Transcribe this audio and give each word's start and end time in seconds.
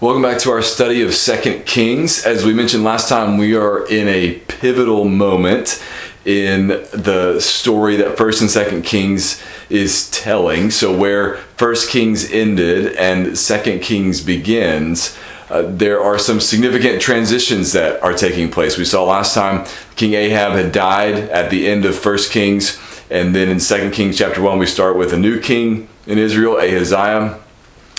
Welcome 0.00 0.22
back 0.22 0.38
to 0.38 0.50
our 0.50 0.62
study 0.62 1.02
of 1.02 1.12
Second 1.12 1.66
Kings. 1.66 2.24
As 2.24 2.42
we 2.42 2.54
mentioned 2.54 2.84
last 2.84 3.06
time, 3.10 3.36
we 3.36 3.54
are 3.54 3.86
in 3.86 4.08
a 4.08 4.36
pivotal 4.48 5.04
moment 5.04 5.84
in 6.24 6.68
the 6.68 7.38
story 7.38 7.96
that 7.96 8.16
First 8.16 8.40
and 8.40 8.50
Second 8.50 8.80
Kings 8.80 9.42
is 9.68 10.10
telling. 10.10 10.70
So 10.70 10.96
where 10.96 11.36
First 11.58 11.90
Kings 11.90 12.32
ended 12.32 12.96
and 12.96 13.36
Second 13.36 13.82
Kings 13.82 14.22
begins, 14.22 15.18
uh, 15.50 15.64
there 15.66 16.02
are 16.02 16.18
some 16.18 16.40
significant 16.40 17.02
transitions 17.02 17.72
that 17.72 18.02
are 18.02 18.14
taking 18.14 18.50
place. 18.50 18.78
We 18.78 18.86
saw 18.86 19.04
last 19.04 19.34
time 19.34 19.66
King 19.96 20.14
Ahab 20.14 20.52
had 20.52 20.72
died 20.72 21.16
at 21.28 21.50
the 21.50 21.68
end 21.68 21.84
of 21.84 21.94
First 21.94 22.32
Kings, 22.32 22.80
and 23.10 23.34
then 23.34 23.50
in 23.50 23.60
Second 23.60 23.90
Kings 23.90 24.16
chapter 24.16 24.40
one, 24.40 24.58
we 24.58 24.64
start 24.64 24.96
with 24.96 25.12
a 25.12 25.18
new 25.18 25.38
king 25.38 25.90
in 26.06 26.16
Israel, 26.16 26.56
Ahaziah, 26.56 27.38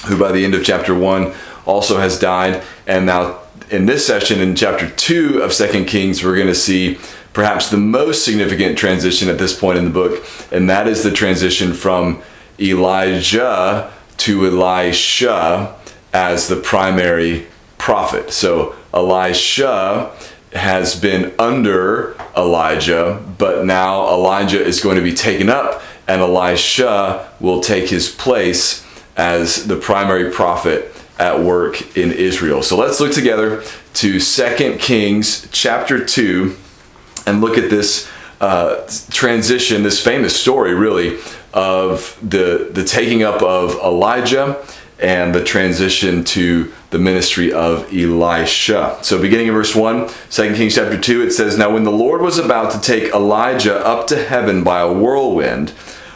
who 0.08 0.18
by 0.18 0.32
the 0.32 0.44
end 0.44 0.56
of 0.56 0.66
chapter 0.66 0.96
one 0.96 1.36
also 1.72 2.00
has 2.00 2.20
died. 2.20 2.64
And 2.86 3.06
now 3.06 3.40
in 3.70 3.86
this 3.86 4.06
session, 4.06 4.42
in 4.42 4.56
chapter 4.56 4.90
2 4.90 5.42
of 5.42 5.54
Second 5.54 5.86
Kings, 5.86 6.24
we're 6.24 6.36
going 6.36 6.48
to 6.48 6.56
see 6.56 7.00
perhaps 7.34 7.70
the 7.70 7.78
most 7.78 8.26
significant 8.26 8.78
transition 8.78 9.30
at 9.30 9.38
this 9.38 9.58
point 9.58 9.78
in 9.78 9.86
the 9.86 9.92
book, 9.92 10.26
and 10.52 10.70
that 10.70 10.88
is 10.88 11.04
the 11.04 11.12
transition 11.12 11.74
from 11.74 12.22
Elijah 12.60 13.92
to 14.18 14.46
Elisha 14.46 15.76
as 16.14 16.50
the 16.50 16.58
primary 16.58 17.48
prophet. 17.78 18.32
So 18.32 18.76
Elisha 18.94 20.12
has 20.52 21.00
been 21.00 21.34
under 21.40 22.16
Elijah, 22.36 23.26
but 23.38 23.66
now 23.66 24.08
Elijah 24.10 24.62
is 24.62 24.82
going 24.82 24.98
to 24.98 25.02
be 25.02 25.14
taken 25.14 25.50
up, 25.50 25.82
and 26.10 26.22
Elisha 26.22 27.32
will 27.40 27.62
take 27.62 27.90
his 27.90 28.10
place 28.14 28.86
as 29.16 29.68
the 29.68 29.78
primary 29.78 30.30
prophet 30.30 30.94
at 31.22 31.40
work 31.40 31.96
in 31.96 32.12
Israel. 32.12 32.64
So 32.64 32.76
let's 32.76 33.00
look 33.00 33.14
together 33.14 33.64
to 33.94 34.20
2 34.20 34.78
Kings 34.80 35.48
chapter 35.52 36.04
2 36.04 36.58
and 37.28 37.42
look 37.42 37.60
at 37.60 37.70
this 37.70 38.10
uh, 38.42 38.90
transition, 39.12 39.84
this 39.84 40.04
famous 40.04 40.36
story, 40.36 40.74
really, 40.74 41.20
of 41.54 42.18
the, 42.28 42.70
the 42.72 42.84
taking 42.84 43.22
up 43.22 43.44
of 43.44 43.76
Elijah 43.76 44.66
and 44.98 45.34
the 45.34 45.44
transition 45.44 46.24
to 46.24 46.74
the 46.90 46.98
ministry 46.98 47.54
of 47.54 47.94
Elisha. 47.94 48.98
So, 49.04 49.22
beginning 49.22 49.48
in 49.48 49.54
verse 49.54 49.76
1, 49.76 50.10
2 50.32 50.56
Kings 50.56 50.74
chapter 50.74 51.00
2, 51.00 51.22
it 51.22 51.32
says, 51.32 51.56
Now 51.56 51.72
when 51.72 51.84
the 51.84 51.92
Lord 51.92 52.22
was 52.22 52.40
about 52.40 52.72
to 52.72 52.82
take 52.82 53.14
Elijah 53.14 53.86
up 53.86 54.08
to 54.08 54.24
heaven 54.24 54.64
by 54.64 54.80
a 54.80 54.92
whirlwind, 54.92 55.74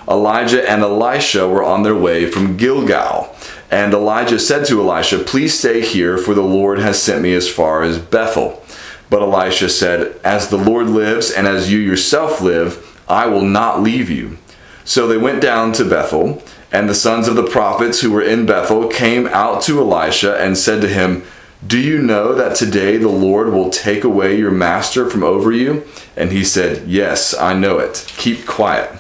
Elijah 0.07 0.67
and 0.67 0.81
Elisha 0.81 1.47
were 1.47 1.63
on 1.63 1.83
their 1.83 1.95
way 1.95 2.29
from 2.29 2.57
Gilgal. 2.57 3.34
And 3.71 3.93
Elijah 3.93 4.39
said 4.39 4.65
to 4.67 4.81
Elisha, 4.81 5.19
Please 5.19 5.57
stay 5.57 5.81
here, 5.81 6.17
for 6.17 6.33
the 6.33 6.41
Lord 6.41 6.79
has 6.79 7.01
sent 7.01 7.21
me 7.21 7.33
as 7.33 7.49
far 7.49 7.83
as 7.83 7.99
Bethel. 7.99 8.63
But 9.09 9.21
Elisha 9.21 9.69
said, 9.69 10.19
As 10.23 10.49
the 10.49 10.57
Lord 10.57 10.87
lives, 10.87 11.31
and 11.31 11.47
as 11.47 11.71
you 11.71 11.79
yourself 11.79 12.41
live, 12.41 13.01
I 13.07 13.27
will 13.27 13.41
not 13.41 13.81
leave 13.81 14.09
you. 14.09 14.37
So 14.83 15.07
they 15.07 15.17
went 15.17 15.41
down 15.41 15.73
to 15.73 15.85
Bethel, 15.85 16.43
and 16.71 16.87
the 16.87 16.95
sons 16.95 17.27
of 17.27 17.35
the 17.35 17.47
prophets 17.47 18.01
who 18.01 18.11
were 18.11 18.21
in 18.21 18.45
Bethel 18.45 18.87
came 18.87 19.27
out 19.27 19.61
to 19.63 19.79
Elisha 19.79 20.37
and 20.37 20.57
said 20.57 20.81
to 20.81 20.87
him, 20.87 21.23
Do 21.65 21.79
you 21.79 21.99
know 21.99 22.35
that 22.35 22.55
today 22.55 22.97
the 22.97 23.09
Lord 23.09 23.51
will 23.51 23.69
take 23.69 24.03
away 24.03 24.37
your 24.37 24.51
master 24.51 25.09
from 25.09 25.23
over 25.23 25.51
you? 25.51 25.87
And 26.15 26.31
he 26.31 26.43
said, 26.43 26.87
Yes, 26.87 27.33
I 27.33 27.53
know 27.53 27.79
it. 27.79 28.05
Keep 28.17 28.45
quiet. 28.45 28.91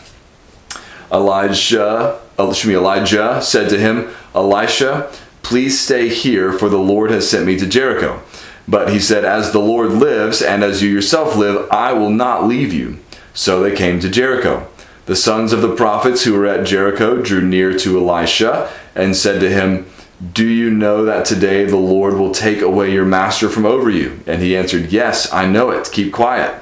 Elijah, 1.11 2.19
excuse 2.37 2.65
me, 2.65 2.75
Elijah 2.75 3.41
said 3.41 3.69
to 3.69 3.79
him, 3.79 4.09
Elisha, 4.33 5.11
please 5.41 5.79
stay 5.79 6.09
here, 6.09 6.51
for 6.51 6.69
the 6.69 6.77
Lord 6.77 7.11
has 7.11 7.29
sent 7.29 7.45
me 7.45 7.57
to 7.59 7.67
Jericho. 7.67 8.21
But 8.67 8.89
he 8.89 8.99
said, 8.99 9.23
As 9.25 9.51
the 9.51 9.59
Lord 9.59 9.91
lives, 9.91 10.41
and 10.41 10.63
as 10.63 10.81
you 10.81 10.89
yourself 10.89 11.35
live, 11.35 11.69
I 11.71 11.93
will 11.93 12.09
not 12.09 12.47
leave 12.47 12.73
you. 12.73 12.99
So 13.33 13.61
they 13.61 13.75
came 13.75 13.99
to 13.99 14.09
Jericho. 14.09 14.67
The 15.05 15.15
sons 15.15 15.53
of 15.53 15.61
the 15.61 15.75
prophets 15.75 16.23
who 16.23 16.33
were 16.33 16.47
at 16.47 16.65
Jericho 16.65 17.21
drew 17.21 17.41
near 17.41 17.77
to 17.77 17.99
Elisha 17.99 18.71
and 18.95 19.15
said 19.15 19.39
to 19.41 19.49
him, 19.51 19.85
Do 20.33 20.47
you 20.47 20.71
know 20.71 21.05
that 21.05 21.25
today 21.25 21.65
the 21.65 21.77
Lord 21.77 22.15
will 22.15 22.31
take 22.31 22.61
away 22.61 22.91
your 22.91 23.05
master 23.05 23.47
from 23.47 23.65
over 23.65 23.89
you? 23.89 24.19
And 24.25 24.41
he 24.41 24.57
answered, 24.57 24.91
Yes, 24.91 25.31
I 25.31 25.45
know 25.45 25.69
it. 25.69 25.91
Keep 25.91 26.11
quiet. 26.11 26.59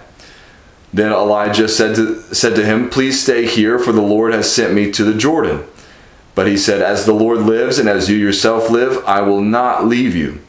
Then 0.94 1.12
Elijah 1.12 1.68
said 1.68 1.96
to, 1.96 2.22
said 2.36 2.56
to 2.56 2.66
him, 2.66 2.90
Please 2.90 3.22
stay 3.22 3.48
here, 3.48 3.80
for 3.80 3.92
the 3.92 4.02
Lord 4.02 4.34
has 4.34 4.54
sent 4.54 4.74
me 4.74 4.92
to 4.92 5.04
the 5.04 5.18
Jordan. 5.18 5.66
But 6.36 6.48
he 6.48 6.56
said, 6.56 6.82
As 6.82 7.06
the 7.06 7.14
Lord 7.14 7.40
lives, 7.40 7.80
and 7.80 7.90
as 7.90 8.10
you 8.10 8.18
yourself 8.18 8.70
live, 8.70 9.04
I 9.06 9.22
will 9.22 9.42
not 9.42 9.88
leave 9.88 10.16
you. 10.16 10.42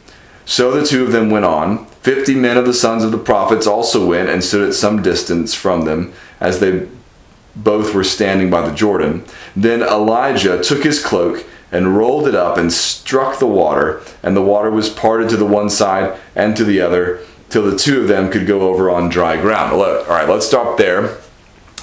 So 0.45 0.71
the 0.71 0.87
two 0.87 1.03
of 1.03 1.13
them 1.13 1.31
went 1.31 1.47
on. 1.47 1.87
Fifty 2.03 2.35
men 2.35 2.59
of 2.59 2.67
the 2.67 2.75
sons 2.75 3.03
of 3.03 3.11
the 3.11 3.19
prophets 3.19 3.67
also 3.67 4.07
went 4.07 4.29
and 4.29 4.45
stood 4.45 4.69
at 4.69 4.75
some 4.75 5.01
distance 5.01 5.55
from 5.55 5.87
them, 5.87 6.13
as 6.41 6.61
they 6.61 6.87
both 7.57 7.95
were 7.95 8.05
standing 8.05 8.51
by 8.51 8.69
the 8.69 8.75
Jordan. 8.75 9.25
Then 9.57 9.83
Elijah 9.83 10.63
took 10.63 10.85
his 10.85 11.03
cloak 11.03 11.47
and 11.73 11.97
rolled 11.97 12.29
it 12.29 12.35
up 12.35 12.59
and 12.59 12.73
struck 12.73 13.39
the 13.39 13.47
water, 13.47 14.03
and 14.23 14.37
the 14.37 14.43
water 14.43 14.71
was 14.71 14.91
parted 14.91 15.31
to 15.31 15.37
the 15.37 15.47
one 15.47 15.71
side 15.71 16.19
and 16.37 16.57
to 16.57 16.65
the 16.65 16.81
other, 16.81 17.21
till 17.55 17.71
the 17.71 17.79
two 17.79 18.01
of 18.01 18.09
them 18.09 18.33
could 18.33 18.49
go 18.49 18.63
over 18.63 18.91
on 18.91 19.09
dry 19.09 19.41
ground. 19.41 19.73
All 19.73 20.05
right, 20.09 20.29
let's 20.29 20.45
stop 20.45 20.77
there 20.77 21.19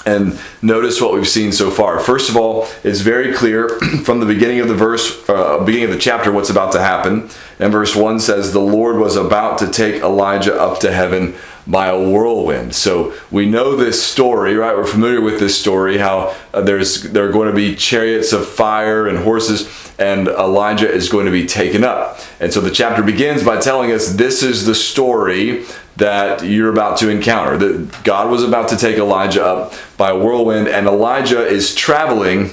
and 0.05 0.37
notice 0.61 0.99
what 0.99 1.13
we've 1.13 1.25
seen 1.25 1.53
so 1.53 1.71
far. 1.71 1.97
First 1.97 2.29
of 2.29 2.35
all, 2.35 2.67
it's 2.83 2.99
very 2.99 3.33
clear 3.33 3.69
from 4.03 4.19
the 4.19 4.25
beginning 4.25 4.59
of 4.59 4.67
the 4.67 4.75
verse, 4.75 5.23
uh, 5.29 5.63
beginning 5.63 5.85
of 5.85 5.91
the 5.93 5.97
chapter, 5.97 6.29
what's 6.29 6.49
about 6.49 6.73
to 6.73 6.81
happen. 6.81 7.29
And 7.57 7.71
verse 7.71 7.95
1 7.95 8.19
says, 8.19 8.51
The 8.51 8.59
Lord 8.59 8.97
was 8.97 9.15
about 9.15 9.59
to 9.59 9.71
take 9.71 10.01
Elijah 10.01 10.59
up 10.59 10.81
to 10.81 10.91
heaven 10.91 11.35
by 11.67 11.87
a 11.87 11.99
whirlwind. 11.99 12.75
So 12.75 13.13
we 13.29 13.45
know 13.45 13.75
this 13.75 14.03
story, 14.03 14.55
right? 14.55 14.75
We're 14.75 14.85
familiar 14.85 15.21
with 15.21 15.39
this 15.39 15.59
story 15.59 15.97
how 15.97 16.35
uh, 16.53 16.61
there's 16.61 17.03
there 17.03 17.27
are 17.27 17.31
going 17.31 17.49
to 17.49 17.55
be 17.55 17.75
chariots 17.75 18.33
of 18.33 18.47
fire 18.47 19.07
and 19.07 19.17
horses 19.19 19.69
and 19.99 20.27
Elijah 20.27 20.89
is 20.89 21.09
going 21.09 21.25
to 21.25 21.31
be 21.31 21.45
taken 21.45 21.83
up. 21.83 22.19
And 22.39 22.51
so 22.51 22.59
the 22.59 22.71
chapter 22.71 23.03
begins 23.03 23.43
by 23.43 23.59
telling 23.59 23.91
us 23.91 24.13
this 24.13 24.41
is 24.41 24.65
the 24.65 24.73
story 24.73 25.65
that 25.97 26.43
you're 26.43 26.71
about 26.71 26.97
to 26.99 27.09
encounter. 27.09 27.57
That 27.57 28.03
God 28.03 28.31
was 28.31 28.43
about 28.43 28.69
to 28.69 28.77
take 28.77 28.97
Elijah 28.97 29.45
up 29.45 29.73
by 29.97 30.09
a 30.09 30.17
whirlwind 30.17 30.67
and 30.67 30.87
Elijah 30.87 31.45
is 31.45 31.75
traveling 31.75 32.49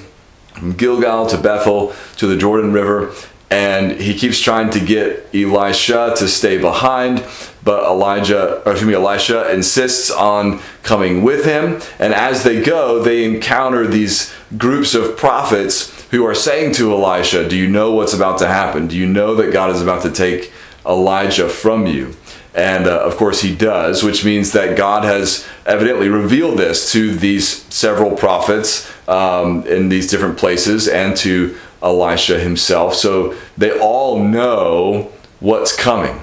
from 0.52 0.72
Gilgal 0.72 1.26
to 1.28 1.38
Bethel 1.38 1.94
to 2.16 2.26
the 2.26 2.36
Jordan 2.36 2.72
River 2.72 3.14
and 3.50 3.92
he 3.92 4.14
keeps 4.14 4.40
trying 4.40 4.70
to 4.70 4.80
get 4.80 5.26
Elisha 5.34 6.14
to 6.16 6.28
stay 6.28 6.58
behind, 6.58 7.24
but 7.64 7.84
Elijah, 7.84 8.62
or 8.66 8.72
excuse 8.72 8.88
me, 8.88 8.94
Elisha 8.94 9.52
insists 9.52 10.10
on 10.10 10.60
coming 10.82 11.22
with 11.22 11.44
him. 11.44 11.80
And 11.98 12.12
as 12.12 12.44
they 12.44 12.62
go, 12.62 13.02
they 13.02 13.24
encounter 13.24 13.86
these 13.86 14.32
groups 14.56 14.94
of 14.94 15.16
prophets 15.16 16.06
who 16.10 16.26
are 16.26 16.34
saying 16.34 16.74
to 16.74 16.92
Elisha, 16.92 17.48
Do 17.48 17.56
you 17.56 17.68
know 17.68 17.92
what's 17.92 18.14
about 18.14 18.38
to 18.38 18.48
happen? 18.48 18.86
Do 18.86 18.96
you 18.96 19.06
know 19.06 19.34
that 19.36 19.52
God 19.52 19.70
is 19.70 19.82
about 19.82 20.02
to 20.02 20.10
take 20.10 20.52
Elijah 20.86 21.48
from 21.48 21.86
you? 21.86 22.14
And 22.54 22.86
uh, 22.86 23.00
of 23.00 23.16
course, 23.16 23.42
he 23.42 23.54
does, 23.54 24.02
which 24.02 24.24
means 24.24 24.52
that 24.52 24.76
God 24.76 25.04
has 25.04 25.46
evidently 25.64 26.08
revealed 26.08 26.58
this 26.58 26.90
to 26.92 27.14
these 27.14 27.62
several 27.72 28.16
prophets 28.16 28.90
um, 29.06 29.66
in 29.66 29.90
these 29.90 30.10
different 30.10 30.38
places 30.38 30.88
and 30.88 31.16
to 31.18 31.56
Elisha 31.82 32.38
himself. 32.38 32.94
So 32.94 33.36
they 33.56 33.78
all 33.78 34.22
know 34.22 35.12
what's 35.40 35.74
coming. 35.76 36.20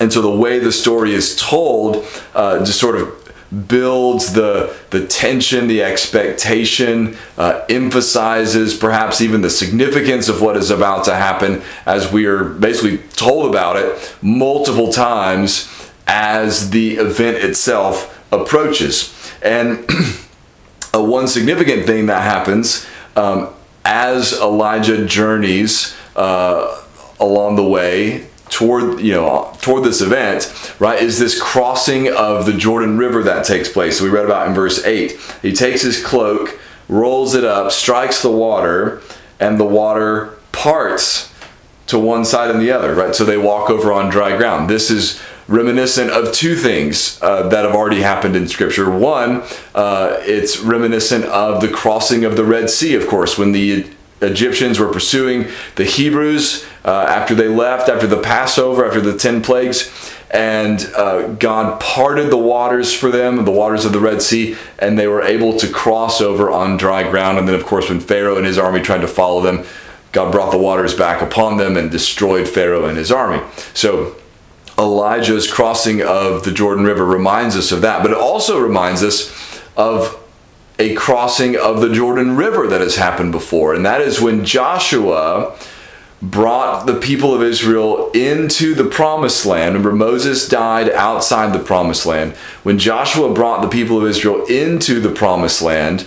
And 0.00 0.12
so 0.12 0.20
the 0.20 0.30
way 0.30 0.58
the 0.58 0.72
story 0.72 1.14
is 1.14 1.36
told 1.36 2.04
uh, 2.34 2.64
just 2.64 2.80
sort 2.80 2.96
of 2.96 3.24
builds 3.68 4.32
the, 4.32 4.74
the 4.90 5.06
tension, 5.06 5.68
the 5.68 5.82
expectation, 5.82 7.16
uh, 7.38 7.64
emphasizes 7.68 8.74
perhaps 8.76 9.20
even 9.20 9.42
the 9.42 9.50
significance 9.50 10.28
of 10.28 10.42
what 10.42 10.56
is 10.56 10.70
about 10.70 11.04
to 11.04 11.14
happen 11.14 11.62
as 11.86 12.10
we 12.10 12.26
are 12.26 12.44
basically 12.44 12.98
told 13.14 13.48
about 13.48 13.76
it 13.76 14.16
multiple 14.20 14.92
times 14.92 15.70
as 16.06 16.70
the 16.70 16.96
event 16.96 17.36
itself 17.36 18.10
approaches. 18.32 19.14
And 19.42 19.88
uh, 20.94 21.02
one 21.02 21.28
significant 21.28 21.86
thing 21.86 22.06
that 22.06 22.22
happens 22.22 22.86
um, 23.16 23.54
as 23.84 24.32
Elijah 24.32 25.04
journeys 25.04 25.96
uh, 26.16 26.82
along 27.20 27.56
the 27.56 27.64
way 27.64 28.26
toward 28.50 29.00
you 29.00 29.12
know 29.12 29.52
toward 29.62 29.82
this 29.82 30.00
event 30.00 30.74
right 30.78 31.02
is 31.02 31.18
this 31.18 31.40
crossing 31.40 32.12
of 32.12 32.44
the 32.44 32.52
jordan 32.52 32.98
river 32.98 33.22
that 33.22 33.44
takes 33.44 33.68
place. 33.68 33.98
So 33.98 34.04
we 34.04 34.10
read 34.10 34.24
about 34.24 34.46
in 34.46 34.54
verse 34.54 34.84
8 34.84 35.18
he 35.42 35.52
takes 35.52 35.82
his 35.82 36.04
cloak 36.04 36.58
rolls 36.88 37.34
it 37.34 37.44
up 37.44 37.72
strikes 37.72 38.22
the 38.22 38.30
water 38.30 39.00
and 39.40 39.58
the 39.58 39.64
water 39.64 40.36
parts 40.52 41.32
to 41.86 41.98
one 41.98 42.24
side 42.24 42.50
and 42.50 42.60
the 42.60 42.70
other 42.70 42.94
right? 42.94 43.14
So 43.14 43.24
they 43.24 43.38
walk 43.38 43.70
over 43.70 43.92
on 43.92 44.10
dry 44.10 44.36
ground. 44.36 44.70
This 44.70 44.90
is 44.90 45.20
reminiscent 45.46 46.10
of 46.10 46.32
two 46.32 46.56
things 46.56 47.18
uh, 47.22 47.48
that 47.48 47.64
have 47.64 47.74
already 47.74 48.00
happened 48.00 48.36
in 48.36 48.48
Scripture. 48.48 48.90
One, 48.90 49.42
uh, 49.74 50.16
it's 50.20 50.58
reminiscent 50.58 51.24
of 51.26 51.60
the 51.60 51.68
crossing 51.68 52.24
of 52.24 52.36
the 52.36 52.44
Red 52.44 52.70
Sea, 52.70 52.94
of 52.94 53.06
course, 53.06 53.36
when 53.36 53.52
the 53.52 53.86
Egyptians 54.20 54.78
were 54.78 54.88
pursuing 54.88 55.46
the 55.76 55.84
Hebrews 55.84 56.66
uh, 56.84 57.06
after 57.08 57.34
they 57.34 57.48
left, 57.48 57.88
after 57.88 58.06
the 58.06 58.20
Passover, 58.20 58.86
after 58.86 59.00
the 59.00 59.16
10 59.16 59.42
plagues. 59.42 60.12
And 60.30 60.90
uh, 60.96 61.28
God 61.34 61.80
parted 61.80 62.30
the 62.30 62.38
waters 62.38 62.92
for 62.92 63.10
them, 63.10 63.44
the 63.44 63.52
waters 63.52 63.84
of 63.84 63.92
the 63.92 64.00
Red 64.00 64.20
Sea, 64.20 64.56
and 64.78 64.98
they 64.98 65.06
were 65.06 65.22
able 65.22 65.56
to 65.58 65.68
cross 65.68 66.20
over 66.20 66.50
on 66.50 66.76
dry 66.76 67.08
ground. 67.08 67.38
And 67.38 67.46
then, 67.46 67.54
of 67.54 67.64
course, 67.64 67.88
when 67.88 68.00
Pharaoh 68.00 68.36
and 68.36 68.44
his 68.44 68.58
army 68.58 68.80
tried 68.80 69.02
to 69.02 69.08
follow 69.08 69.40
them, 69.40 69.64
God 70.10 70.32
brought 70.32 70.50
the 70.50 70.58
waters 70.58 70.94
back 70.94 71.22
upon 71.22 71.56
them 71.56 71.76
and 71.76 71.90
destroyed 71.90 72.48
Pharaoh 72.48 72.86
and 72.86 72.96
his 72.96 73.12
army. 73.12 73.42
So, 73.74 74.16
Elijah's 74.78 75.50
crossing 75.50 76.02
of 76.02 76.44
the 76.44 76.52
Jordan 76.52 76.84
River 76.84 77.04
reminds 77.04 77.56
us 77.56 77.70
of 77.72 77.82
that, 77.82 78.02
but 78.02 78.10
it 78.10 78.16
also 78.16 78.58
reminds 78.58 79.02
us 79.02 79.32
of 79.76 80.20
a 80.78 80.94
crossing 80.94 81.56
of 81.56 81.80
the 81.80 81.92
Jordan 81.92 82.36
River 82.36 82.66
that 82.66 82.80
has 82.80 82.96
happened 82.96 83.32
before, 83.32 83.74
and 83.74 83.86
that 83.86 84.00
is 84.00 84.20
when 84.20 84.44
Joshua 84.44 85.56
brought 86.20 86.86
the 86.86 86.98
people 86.98 87.34
of 87.34 87.42
Israel 87.42 88.10
into 88.12 88.74
the 88.74 88.84
promised 88.84 89.44
land. 89.44 89.74
Remember, 89.74 89.92
Moses 89.92 90.48
died 90.48 90.90
outside 90.90 91.52
the 91.52 91.62
promised 91.62 92.06
land. 92.06 92.34
When 92.62 92.78
Joshua 92.78 93.32
brought 93.32 93.60
the 93.60 93.68
people 93.68 93.98
of 93.98 94.06
Israel 94.06 94.44
into 94.46 95.00
the 95.00 95.10
promised 95.10 95.60
land, 95.60 96.06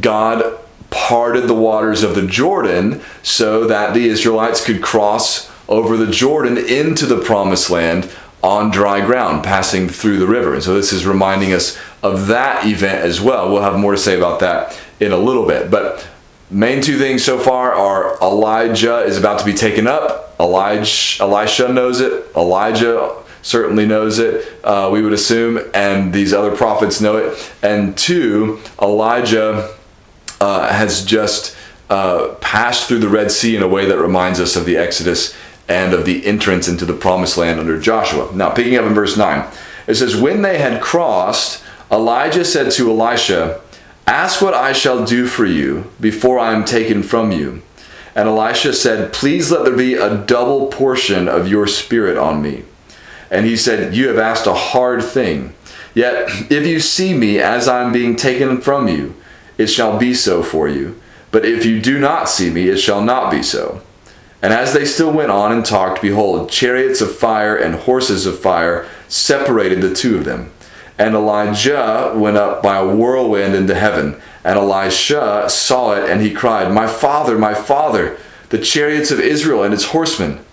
God 0.00 0.58
parted 0.90 1.46
the 1.46 1.54
waters 1.54 2.02
of 2.02 2.14
the 2.14 2.26
Jordan 2.26 3.00
so 3.22 3.66
that 3.66 3.94
the 3.94 4.08
Israelites 4.08 4.64
could 4.64 4.82
cross 4.82 5.48
over 5.72 5.96
the 5.96 6.12
Jordan 6.12 6.58
into 6.58 7.06
the 7.06 7.20
promised 7.20 7.70
land 7.70 8.10
on 8.42 8.70
dry 8.70 9.04
ground, 9.04 9.42
passing 9.42 9.88
through 9.88 10.18
the 10.18 10.26
river. 10.26 10.54
And 10.54 10.62
so 10.62 10.74
this 10.74 10.92
is 10.92 11.06
reminding 11.06 11.52
us 11.52 11.78
of 12.02 12.26
that 12.26 12.66
event 12.66 13.04
as 13.04 13.20
well. 13.20 13.50
We'll 13.50 13.62
have 13.62 13.78
more 13.78 13.92
to 13.92 13.98
say 13.98 14.16
about 14.16 14.40
that 14.40 14.78
in 15.00 15.12
a 15.12 15.16
little 15.16 15.46
bit. 15.46 15.70
But 15.70 16.06
main 16.50 16.82
two 16.82 16.98
things 16.98 17.24
so 17.24 17.38
far 17.38 17.72
are 17.72 18.18
Elijah 18.20 18.98
is 18.98 19.16
about 19.16 19.38
to 19.38 19.44
be 19.44 19.54
taken 19.54 19.86
up. 19.86 20.34
Elijah, 20.38 21.22
Elisha 21.22 21.72
knows 21.72 22.00
it. 22.00 22.26
Elijah 22.36 23.16
certainly 23.42 23.84
knows 23.84 24.18
it, 24.18 24.48
uh, 24.62 24.88
we 24.92 25.02
would 25.02 25.12
assume, 25.12 25.58
and 25.74 26.12
these 26.12 26.32
other 26.32 26.56
prophets 26.56 27.00
know 27.00 27.16
it. 27.16 27.52
And 27.60 27.98
two, 27.98 28.60
Elijah 28.80 29.74
uh, 30.40 30.72
has 30.72 31.04
just 31.04 31.56
uh, 31.90 32.34
passed 32.40 32.88
through 32.88 33.00
the 33.00 33.08
Red 33.08 33.30
Sea 33.30 33.56
in 33.56 33.62
a 33.62 33.68
way 33.68 33.86
that 33.86 33.98
reminds 33.98 34.40
us 34.40 34.56
of 34.56 34.64
the 34.64 34.76
Exodus 34.76 35.34
and 35.68 35.94
of 35.94 36.04
the 36.04 36.26
entrance 36.26 36.68
into 36.68 36.84
the 36.84 36.92
promised 36.92 37.36
land 37.36 37.60
under 37.60 37.80
Joshua. 37.80 38.30
Now, 38.34 38.50
picking 38.50 38.76
up 38.76 38.84
in 38.84 38.94
verse 38.94 39.16
9, 39.16 39.48
it 39.86 39.94
says, 39.94 40.16
When 40.16 40.42
they 40.42 40.58
had 40.58 40.82
crossed, 40.82 41.62
Elijah 41.90 42.44
said 42.44 42.70
to 42.72 42.90
Elisha, 42.90 43.60
Ask 44.06 44.42
what 44.42 44.54
I 44.54 44.72
shall 44.72 45.04
do 45.04 45.26
for 45.26 45.46
you 45.46 45.90
before 46.00 46.38
I 46.38 46.52
am 46.52 46.64
taken 46.64 47.02
from 47.02 47.30
you. 47.30 47.62
And 48.14 48.28
Elisha 48.28 48.72
said, 48.72 49.12
Please 49.12 49.50
let 49.50 49.64
there 49.64 49.76
be 49.76 49.94
a 49.94 50.16
double 50.16 50.66
portion 50.66 51.28
of 51.28 51.48
your 51.48 51.66
spirit 51.66 52.18
on 52.18 52.42
me. 52.42 52.64
And 53.30 53.46
he 53.46 53.56
said, 53.56 53.94
You 53.94 54.08
have 54.08 54.18
asked 54.18 54.46
a 54.46 54.54
hard 54.54 55.02
thing. 55.02 55.54
Yet, 55.94 56.50
if 56.50 56.66
you 56.66 56.80
see 56.80 57.14
me 57.14 57.38
as 57.38 57.68
I 57.68 57.82
am 57.82 57.92
being 57.92 58.16
taken 58.16 58.60
from 58.60 58.88
you, 58.88 59.14
it 59.58 59.68
shall 59.68 59.98
be 59.98 60.14
so 60.14 60.42
for 60.42 60.68
you. 60.68 61.00
But 61.30 61.44
if 61.44 61.64
you 61.64 61.80
do 61.80 61.98
not 61.98 62.28
see 62.28 62.50
me, 62.50 62.68
it 62.68 62.78
shall 62.78 63.02
not 63.02 63.30
be 63.30 63.42
so. 63.42 63.80
And 64.42 64.52
as 64.52 64.72
they 64.72 64.84
still 64.84 65.12
went 65.12 65.30
on 65.30 65.52
and 65.52 65.64
talked, 65.64 66.02
behold, 66.02 66.50
chariots 66.50 67.00
of 67.00 67.16
fire 67.16 67.56
and 67.56 67.76
horses 67.76 68.26
of 68.26 68.40
fire 68.40 68.88
separated 69.06 69.80
the 69.80 69.94
two 69.94 70.18
of 70.18 70.24
them. 70.24 70.50
And 70.98 71.14
Elijah 71.14 72.12
went 72.14 72.36
up 72.36 72.62
by 72.62 72.78
a 72.78 72.86
whirlwind 72.86 73.54
into 73.54 73.74
heaven. 73.74 74.20
And 74.44 74.58
Elisha 74.58 75.48
saw 75.48 75.94
it, 75.94 76.10
and 76.10 76.20
he 76.20 76.34
cried, 76.34 76.72
My 76.72 76.88
father, 76.88 77.38
my 77.38 77.54
father, 77.54 78.18
the 78.48 78.58
chariots 78.58 79.12
of 79.12 79.20
Israel 79.20 79.62
and 79.62 79.72
its 79.72 79.86
horsemen. 79.86 80.44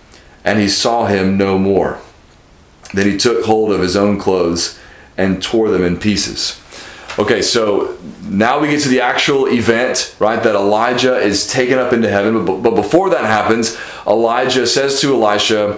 And 0.45 0.59
he 0.59 0.69
saw 0.69 1.07
him 1.07 1.37
no 1.37 1.57
more. 1.57 1.99
Then 2.93 3.07
he 3.07 3.17
took 3.17 3.45
hold 3.45 3.71
of 3.71 3.81
his 3.81 3.95
own 3.95 4.19
clothes 4.19 4.79
and 5.17 5.43
tore 5.43 5.69
them 5.69 5.83
in 5.83 5.97
pieces. 5.97 6.61
Okay, 7.17 7.41
so 7.41 7.97
now 8.23 8.59
we 8.59 8.67
get 8.67 8.81
to 8.83 8.89
the 8.89 9.01
actual 9.01 9.47
event, 9.47 10.15
right? 10.19 10.41
That 10.41 10.55
Elijah 10.55 11.17
is 11.17 11.47
taken 11.47 11.79
up 11.79 11.91
into 11.91 12.09
heaven. 12.09 12.45
But, 12.45 12.61
but 12.61 12.75
before 12.75 13.09
that 13.09 13.25
happens, 13.25 13.77
Elijah 14.05 14.67
says 14.67 15.01
to 15.01 15.13
Elisha, 15.13 15.73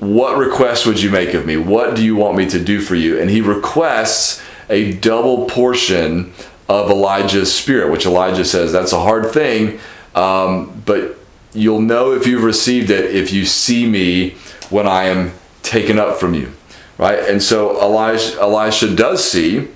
What 0.00 0.36
request 0.36 0.86
would 0.86 1.00
you 1.00 1.10
make 1.10 1.34
of 1.34 1.46
me? 1.46 1.56
What 1.56 1.96
do 1.96 2.04
you 2.04 2.16
want 2.16 2.36
me 2.36 2.48
to 2.50 2.62
do 2.62 2.80
for 2.80 2.94
you? 2.94 3.18
And 3.18 3.30
he 3.30 3.40
requests 3.40 4.42
a 4.68 4.92
double 4.92 5.46
portion 5.46 6.32
of 6.68 6.90
Elijah's 6.90 7.54
spirit, 7.54 7.90
which 7.90 8.06
Elijah 8.06 8.44
says 8.44 8.72
that's 8.72 8.92
a 8.92 9.00
hard 9.00 9.30
thing, 9.30 9.78
um, 10.14 10.82
but 10.84 11.16
you'll 11.52 11.80
know 11.80 12.12
if 12.12 12.26
you've 12.26 12.42
received 12.42 12.90
it 12.90 13.14
if 13.14 13.32
you 13.32 13.44
see 13.44 13.88
me 13.88 14.30
when 14.70 14.86
I 14.86 15.04
am 15.04 15.32
taken 15.62 15.98
up 15.98 16.18
from 16.18 16.34
you, 16.34 16.52
right? 16.98 17.18
And 17.18 17.42
so 17.42 17.80
Elijah, 17.80 18.40
Elisha 18.40 18.94
does 18.94 19.24
see 19.24 19.68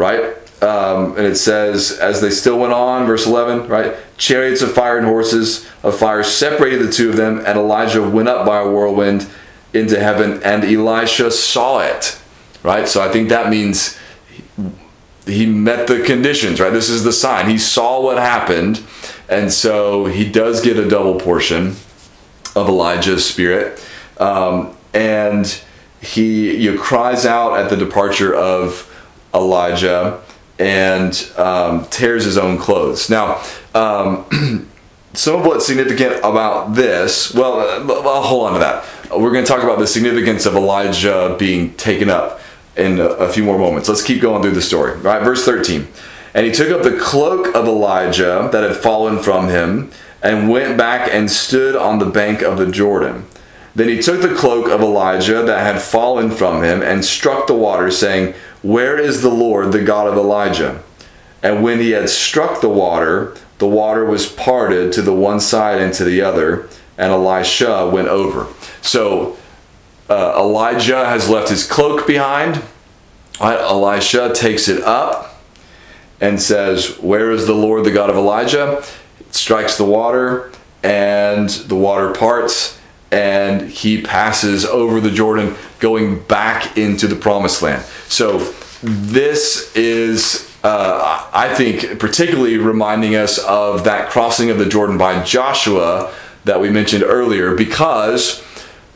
right? 0.00 0.34
Um, 0.62 1.16
and 1.16 1.26
it 1.26 1.36
says, 1.36 1.92
as 1.92 2.20
they 2.20 2.30
still 2.30 2.58
went 2.58 2.72
on, 2.72 3.06
verse 3.06 3.26
11, 3.26 3.68
right? 3.68 3.96
Chariots 4.16 4.62
of 4.62 4.72
fire 4.72 4.98
and 4.98 5.06
horses 5.06 5.66
of 5.82 5.98
fire 5.98 6.22
separated 6.22 6.86
the 6.86 6.90
two 6.90 7.10
of 7.10 7.16
them, 7.16 7.38
and 7.38 7.58
Elijah 7.58 8.02
went 8.02 8.28
up 8.28 8.46
by 8.46 8.58
a 8.60 8.68
whirlwind 8.68 9.28
into 9.72 10.00
heaven, 10.00 10.42
and 10.42 10.64
Elisha 10.64 11.30
saw 11.30 11.80
it, 11.80 12.20
right? 12.62 12.88
So 12.88 13.02
I 13.02 13.10
think 13.10 13.28
that 13.28 13.50
means 13.50 13.98
he 15.26 15.46
met 15.46 15.86
the 15.86 16.02
conditions, 16.02 16.60
right? 16.60 16.72
This 16.72 16.90
is 16.90 17.04
the 17.04 17.12
sign. 17.12 17.48
He 17.48 17.58
saw 17.58 18.02
what 18.02 18.18
happened, 18.18 18.82
and 19.28 19.52
so 19.52 20.06
he 20.06 20.28
does 20.28 20.60
get 20.60 20.78
a 20.78 20.88
double 20.88 21.20
portion 21.20 21.76
of 22.56 22.68
Elijah's 22.68 23.24
spirit. 23.24 23.82
Um, 24.18 24.76
and 24.92 25.62
he, 26.00 26.56
he 26.58 26.76
cries 26.76 27.24
out 27.24 27.58
at 27.58 27.70
the 27.70 27.76
departure 27.76 28.34
of 28.34 28.89
Elijah 29.34 30.20
and 30.58 31.30
um, 31.36 31.86
tears 31.86 32.24
his 32.24 32.36
own 32.36 32.58
clothes. 32.58 33.08
Now, 33.08 33.42
um, 33.74 34.68
some 35.14 35.40
of 35.40 35.46
what's 35.46 35.66
significant 35.66 36.18
about 36.18 36.74
this, 36.74 37.34
well, 37.34 37.60
I'll 37.60 38.22
hold 38.22 38.48
on 38.48 38.52
to 38.54 38.58
that. 38.60 38.84
We're 39.10 39.32
going 39.32 39.44
to 39.44 39.48
talk 39.48 39.64
about 39.64 39.78
the 39.78 39.86
significance 39.86 40.46
of 40.46 40.54
Elijah 40.54 41.34
being 41.38 41.74
taken 41.74 42.10
up 42.10 42.40
in 42.76 43.00
a, 43.00 43.06
a 43.06 43.32
few 43.32 43.42
more 43.42 43.58
moments. 43.58 43.88
Let's 43.88 44.02
keep 44.02 44.20
going 44.20 44.42
through 44.42 44.52
the 44.52 44.62
story. 44.62 44.98
Right, 44.98 45.22
verse 45.22 45.44
13. 45.44 45.88
And 46.34 46.46
he 46.46 46.52
took 46.52 46.70
up 46.70 46.82
the 46.82 46.98
cloak 46.98 47.54
of 47.54 47.66
Elijah 47.66 48.48
that 48.52 48.62
had 48.62 48.76
fallen 48.76 49.18
from 49.18 49.48
him 49.48 49.90
and 50.22 50.48
went 50.48 50.76
back 50.76 51.12
and 51.12 51.30
stood 51.30 51.74
on 51.74 51.98
the 51.98 52.06
bank 52.06 52.42
of 52.42 52.58
the 52.58 52.70
Jordan. 52.70 53.26
Then 53.74 53.88
he 53.88 54.00
took 54.00 54.20
the 54.20 54.34
cloak 54.34 54.68
of 54.68 54.80
Elijah 54.80 55.42
that 55.42 55.60
had 55.60 55.80
fallen 55.80 56.30
from 56.30 56.62
him 56.62 56.82
and 56.82 57.04
struck 57.04 57.46
the 57.46 57.54
water, 57.54 57.90
saying, 57.90 58.34
where 58.62 58.98
is 58.98 59.22
the 59.22 59.30
Lord, 59.30 59.72
the 59.72 59.82
God 59.82 60.06
of 60.06 60.16
Elijah? 60.16 60.82
And 61.42 61.62
when 61.62 61.80
he 61.80 61.92
had 61.92 62.10
struck 62.10 62.60
the 62.60 62.68
water, 62.68 63.36
the 63.58 63.66
water 63.66 64.04
was 64.04 64.26
parted 64.26 64.92
to 64.94 65.02
the 65.02 65.14
one 65.14 65.40
side 65.40 65.80
and 65.80 65.92
to 65.94 66.04
the 66.04 66.20
other, 66.22 66.68
and 66.98 67.12
Elisha 67.12 67.88
went 67.88 68.08
over. 68.08 68.46
So 68.82 69.36
uh, 70.08 70.34
Elijah 70.36 71.04
has 71.06 71.28
left 71.28 71.48
his 71.48 71.66
cloak 71.66 72.06
behind. 72.06 72.62
Elisha 73.40 74.32
takes 74.34 74.68
it 74.68 74.82
up 74.82 75.40
and 76.20 76.40
says, 76.40 76.98
Where 76.98 77.30
is 77.30 77.46
the 77.46 77.54
Lord, 77.54 77.84
the 77.84 77.90
God 77.90 78.10
of 78.10 78.16
Elijah? 78.16 78.82
It 79.20 79.34
strikes 79.34 79.78
the 79.78 79.84
water, 79.84 80.52
and 80.82 81.48
the 81.48 81.76
water 81.76 82.12
parts, 82.12 82.79
and 83.12 83.68
he 83.70 84.02
passes 84.02 84.64
over 84.64 85.00
the 85.00 85.10
Jordan, 85.10 85.56
going 85.78 86.22
back 86.24 86.76
into 86.76 87.06
the 87.06 87.16
promised 87.16 87.62
land. 87.62 87.84
So 88.08 88.38
this 88.82 89.74
is, 89.76 90.54
uh, 90.62 91.28
I 91.32 91.52
think, 91.54 91.98
particularly 91.98 92.56
reminding 92.58 93.16
us 93.16 93.38
of 93.38 93.84
that 93.84 94.10
crossing 94.10 94.50
of 94.50 94.58
the 94.58 94.66
Jordan 94.66 94.96
by 94.98 95.22
Joshua 95.24 96.14
that 96.44 96.60
we 96.60 96.70
mentioned 96.70 97.02
earlier, 97.02 97.54
because 97.54 98.44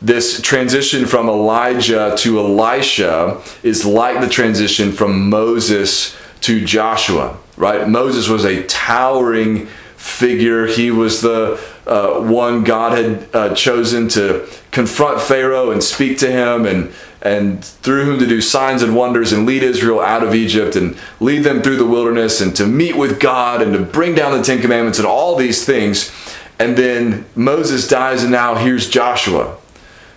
this 0.01 0.41
transition 0.41 1.05
from 1.05 1.27
Elijah 1.27 2.15
to 2.19 2.39
Elisha 2.39 3.41
is 3.63 3.85
like 3.85 4.21
the 4.21 4.29
transition 4.29 4.91
from 4.91 5.29
Moses 5.29 6.15
to 6.41 6.63
Joshua, 6.63 7.37
right? 7.57 7.87
Moses 7.87 8.27
was 8.27 8.45
a 8.45 8.63
towering 8.63 9.67
figure. 9.95 10.67
He 10.67 10.91
was 10.91 11.21
the 11.21 11.59
uh, 11.87 12.19
one 12.19 12.63
God 12.63 12.97
had 12.97 13.29
uh, 13.33 13.55
chosen 13.55 14.07
to 14.09 14.47
confront 14.71 15.21
Pharaoh 15.21 15.71
and 15.71 15.83
speak 15.83 16.17
to 16.19 16.31
him 16.31 16.65
and 16.65 16.93
and 17.21 17.65
through 17.65 18.05
whom 18.05 18.19
to 18.19 18.27
do 18.27 18.39
signs 18.39 18.83
and 18.83 18.95
wonders 18.95 19.33
and 19.33 19.47
lead 19.47 19.63
Israel 19.63 19.99
out 19.99 20.21
of 20.21 20.35
Egypt 20.35 20.75
and 20.75 20.95
lead 21.19 21.39
them 21.39 21.63
through 21.63 21.77
the 21.77 21.85
wilderness 21.85 22.39
and 22.39 22.55
to 22.55 22.67
meet 22.67 22.95
with 22.95 23.19
God 23.19 23.63
and 23.63 23.73
to 23.73 23.79
bring 23.79 24.13
down 24.13 24.37
the 24.37 24.43
Ten 24.43 24.61
Commandments 24.61 24.99
and 24.99 25.07
all 25.07 25.35
these 25.35 25.65
things. 25.65 26.11
And 26.59 26.77
then 26.77 27.25
Moses 27.35 27.87
dies, 27.87 28.21
and 28.21 28.31
now 28.31 28.55
here's 28.55 28.87
Joshua, 28.87 29.57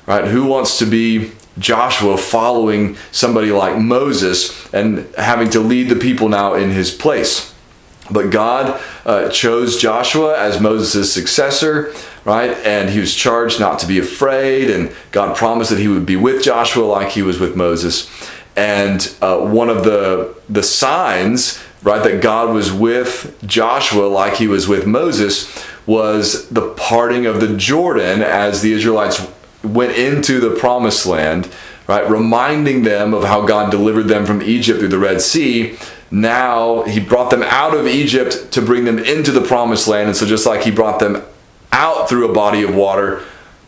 right? 0.07 0.27
Who 0.27 0.45
wants 0.45 0.79
to 0.81 0.85
be 0.85 1.33
Joshua 1.59 2.19
following 2.19 2.97
somebody 3.11 3.53
like 3.53 3.79
Moses 3.79 4.73
and 4.75 5.09
having 5.17 5.49
to 5.51 5.61
lead 5.61 5.89
the 5.89 5.97
people 5.97 6.29
now 6.29 6.55
in 6.55 6.71
his 6.71 6.91
place? 6.91 7.55
But 8.11 8.31
God 8.31 8.81
uh, 9.05 9.29
chose 9.31 9.77
Joshua 9.77 10.39
as 10.39 10.61
Moses' 10.61 11.13
successor, 11.13 11.93
right? 12.25 12.57
And 12.59 12.91
he 12.91 13.01
was 13.01 13.15
charged 13.15 13.61
not 13.61 13.79
to 13.81 13.87
be 13.87 13.99
afraid, 13.99 14.71
and 14.71 14.95
God 15.13 15.37
promised 15.37 15.71
that 15.71 15.79
he 15.79 15.89
would 15.89 16.07
be 16.07 16.17
with 16.17 16.43
Joshua 16.43 16.85
like 16.85 17.11
he 17.11 17.23
was 17.23 17.39
with 17.39 17.57
Moses. 17.57 18.11
And 18.57 19.15
uh, 19.23 19.39
one 19.39 19.69
of 19.69 19.85
the 19.85 20.35
the 20.49 20.63
signs, 20.63 21.63
right, 21.83 22.03
that 22.03 22.23
God 22.23 22.55
was 22.55 22.73
with 22.73 23.39
Joshua 23.47 24.07
like 24.07 24.35
he 24.37 24.49
was 24.49 24.67
with 24.67 24.87
Moses 24.87 25.65
was 25.87 26.49
the 26.51 26.75
parting 26.75 27.25
of 27.25 27.41
the 27.41 27.57
Jordan 27.57 28.21
as 28.21 28.61
the 28.61 28.73
Israelites 28.73 29.27
went 29.63 29.97
into 29.97 30.39
the 30.41 30.55
promised 30.55 31.07
land, 31.07 31.49
right, 31.87 32.09
reminding 32.09 32.83
them 32.83 33.15
of 33.15 33.25
how 33.25 33.47
God 33.47 33.71
delivered 33.71 34.05
them 34.05 34.27
from 34.27 34.43
Egypt 34.43 34.81
through 34.81 34.89
the 34.89 34.99
Red 34.99 35.21
Sea 35.21 35.79
now 36.11 36.83
he 36.83 37.01
brought 37.01 37.31
them 37.31 37.43
out 37.43 37.75
of 37.75 37.87
Egypt 37.87 38.53
to 38.53 38.63
bring 38.63 38.85
them 38.85 38.99
into 38.99 39.31
the 39.31 39.41
promised 39.41 39.89
land. 39.89 40.09
And 40.09 40.17
so, 40.17 40.27
just 40.27 40.47
like 40.47 40.63
he 40.63 40.71
brought 40.71 41.01
them 41.01 41.23
out 41.73 42.09
through 42.09 42.31
a 42.31 42.33
body 42.33 42.63
of 42.63 42.75
water, 42.75 43.23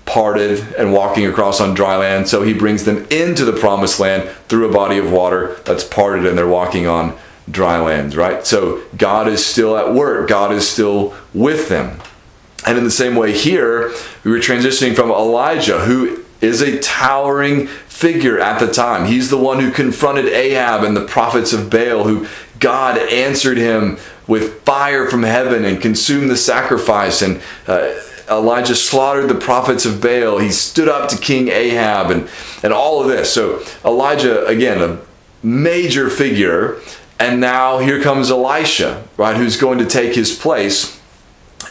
parted 0.07 0.59
and 0.75 0.93
walking 0.93 1.27
across 1.27 1.61
on 1.61 1.75
dry 1.75 1.97
land, 1.97 2.29
so 2.29 2.43
he 2.43 2.55
brings 2.55 2.85
them 2.85 3.07
into 3.11 3.45
the 3.45 3.53
promised 3.53 4.01
land 4.01 4.29
through 4.49 4.69
a 4.69 4.73
body 4.73 4.99
of 4.99 5.13
water 5.13 5.57
that's 5.65 5.85
parted 5.85 6.27
and 6.27 6.37
they're 6.37 6.49
walking 6.49 6.87
on 6.87 7.17
dry 7.51 7.79
lands, 7.79 8.17
right? 8.17 8.47
So, 8.47 8.83
God 8.97 9.29
is 9.29 9.45
still 9.45 9.77
at 9.77 9.93
work, 9.93 10.29
God 10.29 10.53
is 10.53 10.67
still 10.69 11.15
with 11.35 11.69
them. 11.69 12.01
And 12.67 12.77
in 12.77 12.85
the 12.85 12.91
same 12.91 13.17
way, 13.17 13.33
here, 13.33 13.93
we 14.25 14.31
were 14.31 14.39
transitioning 14.39 14.95
from 14.95 15.11
Elijah, 15.11 15.81
who 15.81 16.25
is 16.41 16.61
a 16.61 16.79
towering 16.81 17.69
figure 18.01 18.41
at 18.41 18.59
the 18.59 18.73
time. 18.73 19.05
He's 19.05 19.29
the 19.29 19.37
one 19.37 19.61
who 19.61 19.71
confronted 19.71 20.25
Ahab 20.25 20.85
and 20.85 20.97
the 20.97 21.05
prophets 21.05 21.53
of 21.53 21.69
Baal, 21.69 22.05
who 22.05 22.27
God 22.59 22.97
answered 22.97 23.59
him 23.59 23.99
with 24.27 24.63
fire 24.63 25.11
from 25.11 25.23
heaven 25.23 25.67
and 25.67 25.83
consumed 25.83 26.31
the 26.31 26.37
sacrifice. 26.37 27.21
And 27.21 27.43
uh, 27.67 27.93
Elijah 28.31 28.75
slaughtered 28.75 29.29
the 29.29 29.35
prophets 29.35 29.85
of 29.85 30.01
Baal. 30.01 30.39
He 30.39 30.51
stood 30.51 30.89
up 30.89 31.11
to 31.11 31.19
King 31.19 31.49
Ahab 31.49 32.11
and, 32.11 32.31
and 32.63 32.73
all 32.73 33.03
of 33.03 33.09
this. 33.09 33.31
So, 33.31 33.63
Elijah, 33.85 34.47
again, 34.47 34.81
a 34.81 34.99
major 35.47 36.09
figure. 36.09 36.81
And 37.19 37.39
now 37.39 37.81
here 37.81 38.03
comes 38.03 38.31
Elisha, 38.31 39.07
right, 39.19 39.37
who's 39.37 39.59
going 39.59 39.79
to 39.79 39.85
take 39.85 40.15
his 40.15 40.35
place. 40.35 40.99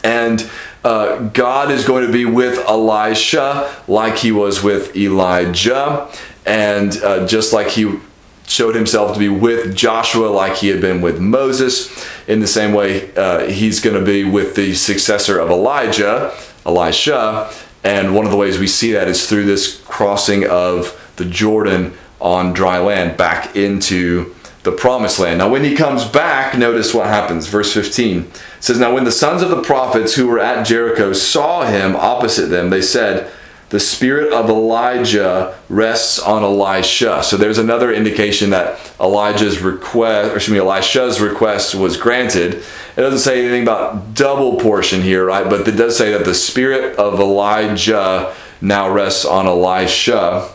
And 0.03 0.47
uh, 0.83 1.27
God 1.29 1.71
is 1.71 1.85
going 1.85 2.05
to 2.05 2.11
be 2.11 2.25
with 2.25 2.57
Elisha 2.67 3.73
like 3.87 4.17
he 4.17 4.31
was 4.31 4.63
with 4.63 4.95
Elijah, 4.95 6.09
and 6.45 6.95
uh, 7.03 7.27
just 7.27 7.53
like 7.53 7.67
he 7.67 7.99
showed 8.47 8.73
himself 8.75 9.13
to 9.13 9.19
be 9.19 9.29
with 9.29 9.75
Joshua 9.75 10.27
like 10.27 10.57
he 10.57 10.69
had 10.69 10.81
been 10.81 11.01
with 11.01 11.19
Moses. 11.19 12.05
In 12.27 12.39
the 12.39 12.47
same 12.47 12.73
way, 12.73 13.13
uh, 13.15 13.47
he's 13.47 13.79
going 13.79 13.97
to 13.97 14.05
be 14.05 14.23
with 14.23 14.55
the 14.55 14.73
successor 14.73 15.39
of 15.39 15.49
Elijah, 15.49 16.33
Elisha. 16.65 17.51
And 17.83 18.15
one 18.15 18.25
of 18.25 18.31
the 18.31 18.37
ways 18.37 18.57
we 18.57 18.67
see 18.67 18.91
that 18.93 19.07
is 19.07 19.29
through 19.29 19.45
this 19.45 19.81
crossing 19.85 20.47
of 20.47 21.13
the 21.17 21.25
Jordan 21.25 21.93
on 22.19 22.53
dry 22.53 22.79
land 22.79 23.17
back 23.17 23.55
into 23.55 24.35
the 24.63 24.71
promised 24.71 25.19
land. 25.19 25.37
Now, 25.37 25.49
when 25.49 25.63
he 25.63 25.75
comes 25.75 26.05
back, 26.05 26.57
notice 26.57 26.93
what 26.93 27.07
happens. 27.07 27.47
Verse 27.47 27.73
15 27.73 28.29
says, 28.59 28.79
Now, 28.79 28.93
when 28.93 29.05
the 29.05 29.11
sons 29.11 29.41
of 29.41 29.49
the 29.49 29.61
prophets 29.61 30.15
who 30.15 30.27
were 30.27 30.39
at 30.39 30.65
Jericho 30.65 31.13
saw 31.13 31.65
him 31.65 31.95
opposite 31.95 32.47
them, 32.47 32.69
they 32.69 32.81
said, 32.81 33.31
The 33.69 33.79
spirit 33.79 34.33
of 34.33 34.49
Elijah 34.49 35.57
rests 35.69 36.19
on 36.19 36.43
Elisha. 36.43 37.23
So 37.23 37.37
there's 37.37 37.57
another 37.57 37.93
indication 37.93 38.49
that 38.49 38.91
Elijah's 38.99 39.61
request, 39.61 40.31
or 40.31 40.35
excuse 40.35 40.53
me, 40.53 40.59
Elisha's 40.59 41.21
request 41.21 41.73
was 41.73 41.95
granted. 41.95 42.55
It 42.55 43.01
doesn't 43.01 43.19
say 43.19 43.39
anything 43.39 43.63
about 43.63 44.13
double 44.13 44.59
portion 44.59 45.01
here, 45.01 45.25
right? 45.25 45.49
But 45.49 45.65
it 45.69 45.77
does 45.77 45.97
say 45.97 46.11
that 46.11 46.25
the 46.25 46.35
spirit 46.35 46.97
of 46.97 47.17
Elijah 47.17 48.35
now 48.59 48.91
rests 48.91 49.23
on 49.23 49.47
Elisha. 49.47 50.49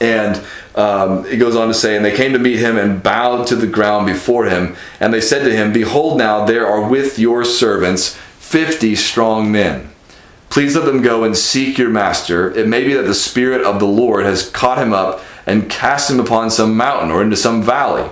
And 0.00 0.44
um, 0.74 1.24
it 1.26 1.36
goes 1.36 1.54
on 1.54 1.68
to 1.68 1.74
say, 1.74 1.96
and 1.96 2.04
they 2.04 2.16
came 2.16 2.32
to 2.32 2.38
meet 2.38 2.58
him 2.58 2.76
and 2.76 3.02
bowed 3.02 3.46
to 3.48 3.56
the 3.56 3.66
ground 3.66 4.06
before 4.06 4.46
him. 4.46 4.76
And 4.98 5.14
they 5.14 5.20
said 5.20 5.44
to 5.44 5.54
him, 5.54 5.72
Behold, 5.72 6.18
now 6.18 6.44
there 6.44 6.66
are 6.66 6.88
with 6.88 7.18
your 7.18 7.44
servants 7.44 8.16
fifty 8.38 8.94
strong 8.94 9.50
men. 9.52 9.90
Please 10.50 10.76
let 10.76 10.84
them 10.84 11.02
go 11.02 11.24
and 11.24 11.36
seek 11.36 11.78
your 11.78 11.90
master. 11.90 12.52
It 12.56 12.68
may 12.68 12.84
be 12.84 12.94
that 12.94 13.02
the 13.02 13.14
Spirit 13.14 13.62
of 13.62 13.80
the 13.80 13.86
Lord 13.86 14.24
has 14.24 14.50
caught 14.50 14.78
him 14.78 14.92
up 14.92 15.20
and 15.46 15.70
cast 15.70 16.10
him 16.10 16.20
upon 16.20 16.50
some 16.50 16.76
mountain 16.76 17.10
or 17.10 17.22
into 17.22 17.36
some 17.36 17.62
valley. 17.62 18.08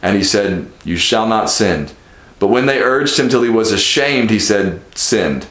And 0.00 0.16
he 0.16 0.24
said, 0.24 0.70
You 0.84 0.96
shall 0.96 1.26
not 1.26 1.50
sin. 1.50 1.88
But 2.38 2.48
when 2.48 2.66
they 2.66 2.80
urged 2.80 3.18
him 3.18 3.28
till 3.28 3.42
he 3.42 3.50
was 3.50 3.72
ashamed, 3.72 4.30
he 4.30 4.38
said, 4.38 4.80
Sinned. 4.96 5.46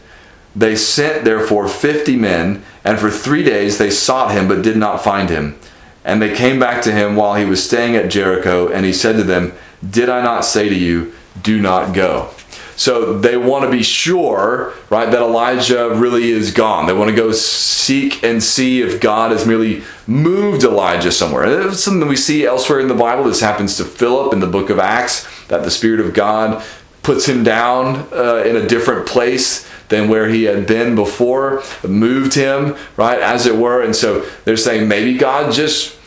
They 0.55 0.75
sent 0.75 1.23
therefore 1.23 1.67
fifty 1.67 2.17
men, 2.17 2.63
and 2.83 2.99
for 2.99 3.09
three 3.09 3.43
days 3.43 3.77
they 3.77 3.89
sought 3.89 4.31
him, 4.31 4.47
but 4.47 4.61
did 4.61 4.77
not 4.77 5.03
find 5.03 5.29
him. 5.29 5.57
And 6.03 6.21
they 6.21 6.35
came 6.35 6.59
back 6.59 6.83
to 6.83 6.91
him 6.91 7.15
while 7.15 7.35
he 7.35 7.45
was 7.45 7.63
staying 7.63 7.95
at 7.95 8.09
Jericho, 8.09 8.67
and 8.67 8.85
he 8.85 8.93
said 8.93 9.17
to 9.17 9.23
them, 9.23 9.53
Did 9.87 10.09
I 10.09 10.23
not 10.23 10.45
say 10.45 10.67
to 10.67 10.75
you, 10.75 11.13
do 11.41 11.61
not 11.61 11.93
go? 11.93 12.29
So 12.75 13.19
they 13.19 13.37
want 13.37 13.65
to 13.65 13.69
be 13.69 13.83
sure, 13.83 14.73
right, 14.89 15.05
that 15.05 15.21
Elijah 15.21 15.89
really 15.89 16.31
is 16.31 16.51
gone. 16.51 16.87
They 16.87 16.93
want 16.93 17.11
to 17.11 17.15
go 17.15 17.31
seek 17.31 18.23
and 18.23 18.41
see 18.41 18.81
if 18.81 18.99
God 18.99 19.31
has 19.31 19.45
merely 19.45 19.83
moved 20.07 20.63
Elijah 20.63 21.11
somewhere. 21.11 21.43
And 21.43 21.69
it's 21.69 21.83
something 21.83 22.09
we 22.09 22.15
see 22.15 22.43
elsewhere 22.43 22.79
in 22.79 22.87
the 22.87 22.95
Bible. 22.95 23.25
This 23.25 23.41
happens 23.41 23.77
to 23.77 23.85
Philip 23.85 24.33
in 24.33 24.39
the 24.39 24.47
book 24.47 24.71
of 24.71 24.79
Acts, 24.79 25.27
that 25.47 25.63
the 25.63 25.69
Spirit 25.69 25.99
of 25.99 26.15
God 26.15 26.63
puts 27.03 27.27
him 27.27 27.43
down 27.43 28.07
uh, 28.11 28.37
in 28.37 28.55
a 28.55 28.67
different 28.67 29.07
place 29.07 29.69
than 29.91 30.09
where 30.09 30.27
he 30.29 30.45
had 30.45 30.65
been 30.65 30.95
before, 30.95 31.61
moved 31.87 32.33
him, 32.33 32.75
right, 32.97 33.19
as 33.19 33.45
it 33.45 33.55
were. 33.55 33.83
And 33.83 33.95
so 33.95 34.25
they're 34.45 34.57
saying 34.57 34.87
maybe 34.87 35.17
God 35.17 35.53
just 35.53 35.99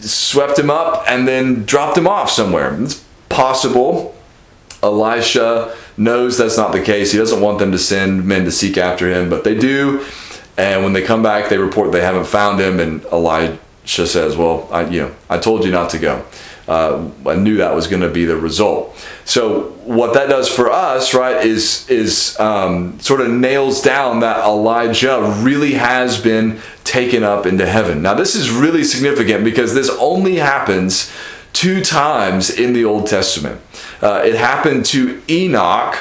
swept 0.00 0.58
him 0.58 0.70
up 0.70 1.04
and 1.06 1.28
then 1.28 1.64
dropped 1.64 1.96
him 1.96 2.08
off 2.08 2.30
somewhere. 2.30 2.76
It's 2.82 3.04
possible. 3.28 4.16
Elisha 4.82 5.76
knows 5.96 6.38
that's 6.38 6.56
not 6.56 6.72
the 6.72 6.82
case. 6.82 7.12
He 7.12 7.18
doesn't 7.18 7.40
want 7.40 7.58
them 7.58 7.72
to 7.72 7.78
send 7.78 8.24
men 8.24 8.44
to 8.44 8.50
seek 8.50 8.76
after 8.78 9.08
him, 9.08 9.30
but 9.30 9.44
they 9.44 9.56
do. 9.56 10.04
And 10.56 10.82
when 10.82 10.94
they 10.94 11.02
come 11.02 11.22
back, 11.22 11.50
they 11.50 11.58
report 11.58 11.92
they 11.92 12.02
haven't 12.02 12.26
found 12.26 12.60
him. 12.60 12.80
And 12.80 13.04
Elisha 13.06 14.06
says, 14.06 14.36
"Well, 14.36 14.68
I, 14.72 14.86
you 14.86 15.02
know, 15.02 15.14
I 15.28 15.38
told 15.38 15.64
you 15.64 15.70
not 15.70 15.90
to 15.90 15.98
go." 15.98 16.24
Uh, 16.68 17.08
I 17.24 17.36
knew 17.36 17.58
that 17.58 17.74
was 17.74 17.86
going 17.86 18.02
to 18.02 18.08
be 18.08 18.24
the 18.24 18.36
result. 18.36 18.96
So 19.24 19.70
what 19.84 20.14
that 20.14 20.28
does 20.28 20.48
for 20.48 20.70
us, 20.70 21.14
right, 21.14 21.44
is 21.44 21.88
is 21.88 22.38
um, 22.40 22.98
sort 22.98 23.20
of 23.20 23.30
nails 23.30 23.82
down 23.82 24.20
that 24.20 24.44
Elijah 24.44 25.36
really 25.42 25.74
has 25.74 26.20
been 26.20 26.60
taken 26.82 27.22
up 27.22 27.46
into 27.46 27.66
heaven. 27.66 28.02
Now 28.02 28.14
this 28.14 28.34
is 28.34 28.50
really 28.50 28.82
significant 28.82 29.44
because 29.44 29.74
this 29.74 29.90
only 29.90 30.36
happens 30.36 31.12
two 31.52 31.80
times 31.80 32.50
in 32.50 32.72
the 32.72 32.84
Old 32.84 33.06
Testament. 33.06 33.60
Uh, 34.02 34.22
it 34.24 34.34
happened 34.34 34.84
to 34.86 35.22
Enoch 35.28 35.98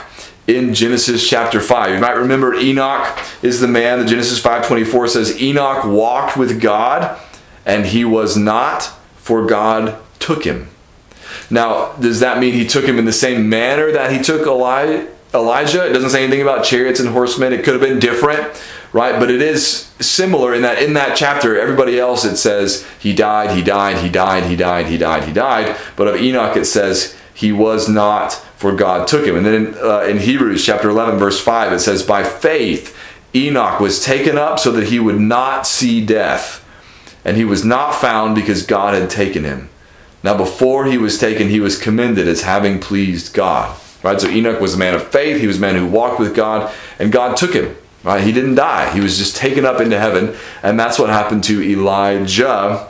in 0.47 0.73
Genesis 0.73 1.27
chapter 1.27 1.59
5. 1.59 1.93
You 1.93 1.99
might 1.99 2.17
remember 2.17 2.55
Enoch 2.55 3.17
is 3.41 3.59
the 3.59 3.67
man, 3.67 3.99
the 3.99 4.05
Genesis 4.05 4.41
5:24 4.41 5.09
says 5.09 5.41
Enoch 5.41 5.85
walked 5.85 6.35
with 6.35 6.59
God 6.59 7.19
and 7.65 7.85
he 7.85 8.03
was 8.03 8.35
not 8.35 8.91
for 9.17 9.45
God 9.45 9.97
took 10.19 10.43
him. 10.43 10.69
Now, 11.49 11.93
does 11.93 12.19
that 12.19 12.39
mean 12.39 12.53
he 12.53 12.65
took 12.65 12.85
him 12.85 12.97
in 12.97 13.05
the 13.05 13.13
same 13.13 13.49
manner 13.49 13.91
that 13.91 14.11
he 14.11 14.21
took 14.21 14.47
Eli- 14.47 15.05
Elijah? 15.33 15.87
It 15.87 15.93
doesn't 15.93 16.09
say 16.09 16.23
anything 16.23 16.41
about 16.41 16.65
chariots 16.65 16.99
and 16.99 17.09
horsemen. 17.09 17.53
It 17.53 17.63
could 17.63 17.73
have 17.73 17.81
been 17.81 17.99
different, 17.99 18.61
right? 18.93 19.19
But 19.19 19.29
it 19.29 19.41
is 19.41 19.89
similar 19.99 20.53
in 20.53 20.61
that 20.63 20.81
in 20.81 20.93
that 20.93 21.15
chapter, 21.15 21.59
everybody 21.59 21.99
else 21.99 22.25
it 22.25 22.37
says 22.37 22.87
he 22.99 23.13
died, 23.13 23.55
he 23.55 23.61
died, 23.61 23.97
he 23.97 24.09
died, 24.09 24.43
he 24.43 24.55
died, 24.55 24.87
he 24.87 24.97
died, 24.97 25.23
he 25.25 25.33
died. 25.33 25.75
But 25.95 26.07
of 26.07 26.21
Enoch 26.21 26.57
it 26.57 26.65
says 26.65 27.15
he 27.33 27.51
was 27.51 27.89
not, 27.89 28.33
for 28.55 28.73
God 28.73 29.07
took 29.07 29.25
him. 29.25 29.35
And 29.35 29.45
then 29.45 29.53
in, 29.53 29.73
uh, 29.75 29.99
in 30.01 30.19
Hebrews 30.19 30.65
chapter 30.65 30.89
11, 30.89 31.19
verse 31.19 31.39
5, 31.39 31.73
it 31.73 31.79
says, 31.79 32.01
By 32.01 32.23
faith 32.23 32.97
Enoch 33.35 33.81
was 33.81 34.03
taken 34.03 34.37
up 34.37 34.57
so 34.57 34.71
that 34.71 34.87
he 34.87 34.99
would 34.99 35.19
not 35.19 35.67
see 35.67 36.03
death. 36.03 36.61
And 37.25 37.35
he 37.35 37.43
was 37.43 37.65
not 37.65 37.93
found 37.93 38.35
because 38.35 38.65
God 38.65 38.93
had 38.93 39.09
taken 39.09 39.43
him. 39.43 39.69
Now, 40.25 40.35
before 40.35 40.87
he 40.87 40.97
was 40.97 41.19
taken, 41.19 41.49
he 41.49 41.59
was 41.59 41.77
commended 41.77 42.27
as 42.27 42.41
having 42.41 42.79
pleased 42.79 43.35
God. 43.35 43.79
Right? 44.01 44.19
So 44.19 44.27
Enoch 44.27 44.59
was 44.59 44.73
a 44.73 44.77
man 44.77 44.95
of 44.95 45.07
faith. 45.07 45.39
He 45.39 45.45
was 45.45 45.57
a 45.57 45.61
man 45.61 45.75
who 45.75 45.85
walked 45.85 46.19
with 46.19 46.33
God, 46.33 46.73
and 46.97 47.11
God 47.11 47.37
took 47.37 47.53
him. 47.53 47.77
Right? 48.03 48.23
He 48.23 48.31
didn't 48.31 48.55
die. 48.55 48.91
He 48.91 49.01
was 49.01 49.19
just 49.19 49.35
taken 49.35 49.65
up 49.65 49.79
into 49.79 49.99
heaven, 49.99 50.35
and 50.63 50.79
that's 50.79 50.97
what 50.97 51.09
happened 51.09 51.43
to 51.43 51.61
Elijah 51.61 52.89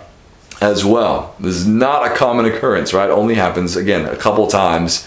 as 0.62 0.86
well. 0.86 1.36
This 1.38 1.56
is 1.56 1.68
not 1.68 2.10
a 2.10 2.15
common 2.15 2.46
occurrence, 2.46 2.94
right? 2.94 3.10
Only 3.10 3.36
happens 3.36 3.75
again 3.75 4.06
a 4.06 4.15
couple 4.15 4.48
times 4.48 5.06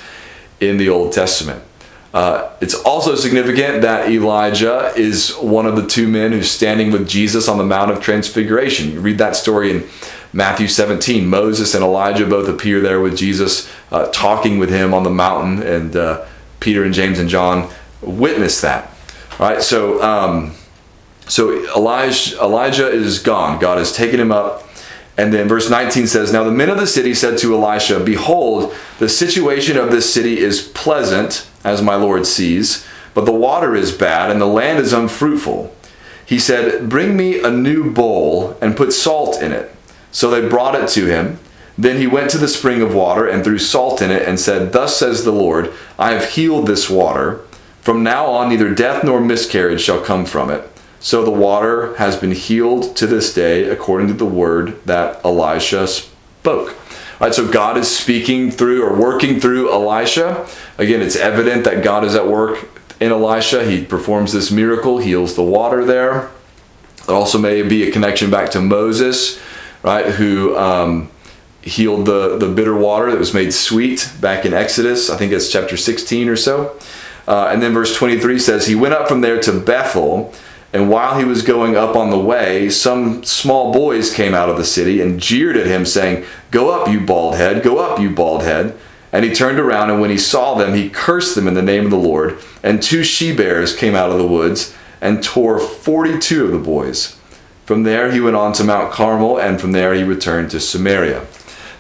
in 0.61 0.77
the 0.77 0.91
Old 0.91 1.15
Testament. 1.15 1.65
Uh, 2.13 2.51
it's 2.61 2.75
also 2.75 3.15
significant 3.15 3.83
that 3.83 4.11
Elijah 4.11 4.93
is 4.97 5.35
one 5.37 5.65
of 5.65 5.77
the 5.77 5.87
two 5.87 6.09
men 6.09 6.33
who's 6.33 6.51
standing 6.51 6.91
with 6.91 7.09
Jesus 7.09 7.49
on 7.49 7.57
the 7.57 7.65
Mount 7.65 7.91
of 7.91 8.03
Transfiguration. 8.03 8.91
You 8.93 9.01
read 9.01 9.19
that 9.19 9.35
story 9.37 9.71
in 9.71 9.89
Matthew 10.39 10.69
17, 10.69 11.27
Moses 11.27 11.75
and 11.75 11.83
Elijah 11.83 12.25
both 12.25 12.49
appear 12.49 12.81
there 12.81 13.01
with 13.01 13.17
Jesus, 13.17 13.69
uh, 13.91 14.07
talking 14.13 14.61
with 14.61 14.71
him 14.71 14.95
on 14.95 15.03
the 15.03 15.11
mountain, 15.11 15.65
and 15.65 15.97
uh, 15.97 16.25
Peter 16.61 16.85
and 16.85 16.95
James 16.95 17.19
and 17.19 17.29
John 17.29 17.69
witness 18.01 18.61
that. 18.61 18.89
All 19.33 19.51
right, 19.51 19.61
so 19.61 20.01
um, 20.01 20.55
so 21.27 21.53
Elijah, 21.77 22.41
Elijah 22.41 22.89
is 22.89 23.19
gone. 23.19 23.59
God 23.59 23.79
has 23.79 23.91
taken 23.91 24.21
him 24.21 24.31
up. 24.31 24.63
And 25.17 25.35
then 25.35 25.49
verse 25.49 25.69
19 25.69 26.07
says, 26.07 26.33
Now 26.33 26.45
the 26.45 26.53
men 26.53 26.71
of 26.71 26.79
the 26.79 26.87
city 26.87 27.15
said 27.15 27.37
to 27.39 27.53
Elisha, 27.53 27.99
Behold, 27.99 28.73
the 29.01 29.09
situation 29.09 29.77
of 29.77 29.91
this 29.91 30.15
city 30.15 30.39
is 30.39 30.63
pleasant, 30.69 31.49
as 31.65 31.83
my 31.83 31.97
Lord 31.97 32.27
sees, 32.27 32.87
but 33.13 33.25
the 33.25 33.33
water 33.33 33.75
is 33.75 33.91
bad, 33.91 34.31
and 34.31 34.41
the 34.41 34.47
land 34.47 34.79
is 34.79 34.93
unfruitful. 34.93 35.75
He 36.25 36.39
said, 36.39 36.89
Bring 36.89 37.17
me 37.17 37.43
a 37.43 37.51
new 37.51 37.91
bowl 37.91 38.57
and 38.63 38.77
put 38.77 38.93
salt 38.93 39.43
in 39.43 39.51
it. 39.51 39.75
So 40.13 40.31
they 40.31 40.49
brought 40.49 40.75
it 40.75 40.89
to 40.91 41.07
him. 41.07 41.39
Then 41.77 41.99
he 41.99 42.07
went 42.07 42.31
to 42.31 42.39
the 42.39 42.49
spring 42.49 42.83
of 42.83 42.95
water 42.95 43.27
and 43.27 43.45
threw 43.45 43.59
salt 43.59 44.03
in 44.03 44.11
it 44.11 44.27
and 44.27 44.41
said, 44.41 44.73
Thus 44.73 44.97
says 44.97 45.25
the 45.25 45.33
Lord, 45.33 45.73
I 45.99 46.13
have 46.13 46.31
healed 46.31 46.67
this 46.67 46.91
water. 46.91 47.41
From 47.81 48.03
now 48.03 48.27
on, 48.27 48.49
neither 48.49 48.75
death 48.75 49.05
nor 49.05 49.21
miscarriage 49.21 49.81
shall 49.81 50.03
come 50.03 50.25
from 50.25 50.51
it. 50.51 50.69
So 51.01 51.25
the 51.25 51.31
water 51.31 51.95
has 51.97 52.17
been 52.17 52.33
healed 52.33 52.97
to 52.97 53.07
this 53.07 53.33
day, 53.33 53.69
according 53.69 54.09
to 54.09 54.15
the 54.15 54.27
word 54.27 54.85
that 54.85 55.25
Elisha 55.25 55.87
spoke. 55.87 56.71
All 57.21 57.27
right, 57.27 57.35
so 57.35 57.51
God 57.51 57.77
is 57.77 57.97
speaking 57.97 58.51
through 58.51 58.85
or 58.85 58.99
working 58.99 59.41
through 59.41 59.73
Elisha. 59.73 60.49
Again, 60.77 61.01
it's 61.01 61.17
evident 61.17 61.65
that 61.65 61.85
God 61.85 62.05
is 62.05 62.15
at 62.15 62.27
work 62.27 62.69
in 63.01 63.13
Elisha. 63.13 63.65
He 63.65 63.85
performs 63.85 64.33
this 64.33 64.51
miracle, 64.51 64.99
heals 64.99 65.35
the 65.37 65.43
water 65.43 65.85
there. 65.85 66.31
There 67.07 67.17
also 67.17 67.39
may 67.39 67.63
be 67.63 67.89
a 67.89 67.93
connection 67.93 68.31
back 68.31 68.51
to 68.51 68.61
Moses, 68.61 69.41
right, 69.83 70.07
who 70.07 70.57
um, 70.57 71.11
healed 71.63 72.07
the, 72.07 72.39
the 72.39 72.49
bitter 72.49 72.77
water 72.77 73.11
that 73.11 73.19
was 73.19 73.35
made 73.35 73.53
sweet 73.53 74.13
back 74.21 74.45
in 74.45 74.55
Exodus. 74.55 75.11
I 75.11 75.17
think 75.17 75.33
it's 75.33 75.51
chapter 75.51 75.77
16 75.77 76.29
or 76.29 76.37
so. 76.37 76.79
Uh, 77.27 77.51
and 77.53 77.63
then 77.63 77.75
verse 77.75 77.95
23 77.95 78.39
says, 78.39 78.67
He 78.67 78.75
went 78.75 78.95
up 78.95 79.09
from 79.09 79.21
there 79.21 79.41
to 79.41 79.61
Bethel 79.61 80.35
and 80.73 80.91
while 80.91 81.19
he 81.19 81.25
was 81.25 81.43
going 81.43 81.77
up 81.77 81.97
on 81.97 82.11
the 82.11 82.19
way, 82.19 82.69
some 82.69 83.25
small 83.25 83.73
boys 83.73 84.13
came 84.13 84.35
out 84.35 84.51
of 84.51 84.59
the 84.59 84.65
city 84.65 85.01
and 85.01 85.19
jeered 85.19 85.57
at 85.57 85.67
him, 85.67 85.87
saying, 85.87 86.27
Go 86.51 86.71
up, 86.71 86.89
you 86.89 87.01
bald 87.01 87.37
head, 87.37 87.63
go 87.63 87.79
up, 87.79 87.99
you 87.99 88.11
bald 88.11 88.43
head. 88.43 88.77
And 89.11 89.25
he 89.25 89.33
turned 89.33 89.59
around, 89.59 89.91
and 89.91 90.01
when 90.01 90.11
he 90.11 90.19
saw 90.19 90.55
them, 90.55 90.75
he 90.75 90.91
cursed 90.91 91.35
them 91.35 91.49
in 91.49 91.55
the 91.55 91.63
name 91.63 91.87
of 91.87 91.91
the 91.91 91.97
Lord. 91.97 92.39
And 92.63 92.83
two 92.83 93.03
she 93.03 93.35
bears 93.35 93.75
came 93.75 93.95
out 93.95 94.11
of 94.11 94.19
the 94.19 94.27
woods 94.27 94.75
and 95.01 95.23
tore 95.25 95.59
42 95.59 96.45
of 96.45 96.53
the 96.53 96.59
boys. 96.59 97.18
From 97.69 97.83
there, 97.83 98.11
he 98.11 98.19
went 98.19 98.35
on 98.35 98.55
to 98.55 98.65
Mount 98.65 98.93
Carmel, 98.93 99.39
and 99.39 99.61
from 99.61 99.73
there, 99.73 99.93
he 99.93 100.03
returned 100.03 100.51
to 100.53 100.59
Samaria. 100.59 101.27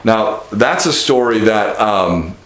Now, 0.04 0.42
that's 0.52 0.84
a 0.84 0.92
story 0.92 1.38
that 1.38 1.80
um, 1.80 2.36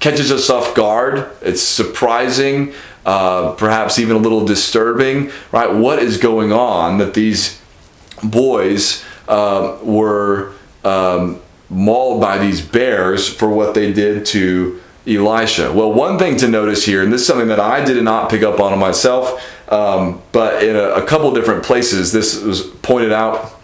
catches 0.00 0.30
us 0.30 0.50
off 0.50 0.74
guard. 0.74 1.30
It's 1.40 1.62
surprising 1.62 2.74
uh, 3.06 3.52
perhaps 3.52 3.98
even 3.98 4.16
a 4.16 4.18
little 4.18 4.44
disturbing, 4.44 5.30
right? 5.50 5.72
What 5.72 5.98
is 5.98 6.18
going 6.18 6.52
on 6.52 6.98
that 6.98 7.14
these 7.14 7.58
boys 8.22 9.02
uh, 9.28 9.78
were 9.82 10.52
um, 10.84 11.40
mauled 11.70 12.20
by 12.20 12.36
these 12.36 12.60
bears 12.60 13.32
for 13.32 13.48
what 13.48 13.72
they 13.72 13.94
did 13.94 14.26
to 14.26 14.78
Elisha? 15.08 15.72
Well, 15.72 15.92
one 15.92 16.18
thing 16.18 16.36
to 16.38 16.48
notice 16.48 16.84
here, 16.84 17.02
and 17.02 17.12
this 17.12 17.22
is 17.22 17.26
something 17.26 17.48
that 17.48 17.60
I 17.60 17.84
did 17.84 18.02
not 18.04 18.30
pick 18.30 18.42
up 18.42 18.60
on 18.60 18.78
myself, 18.78 19.42
um, 19.72 20.20
but 20.32 20.62
in 20.62 20.76
a, 20.76 20.90
a 20.90 21.06
couple 21.06 21.32
different 21.32 21.64
places, 21.64 22.12
this 22.12 22.40
was 22.40 22.62
pointed 22.62 23.12
out 23.12 23.58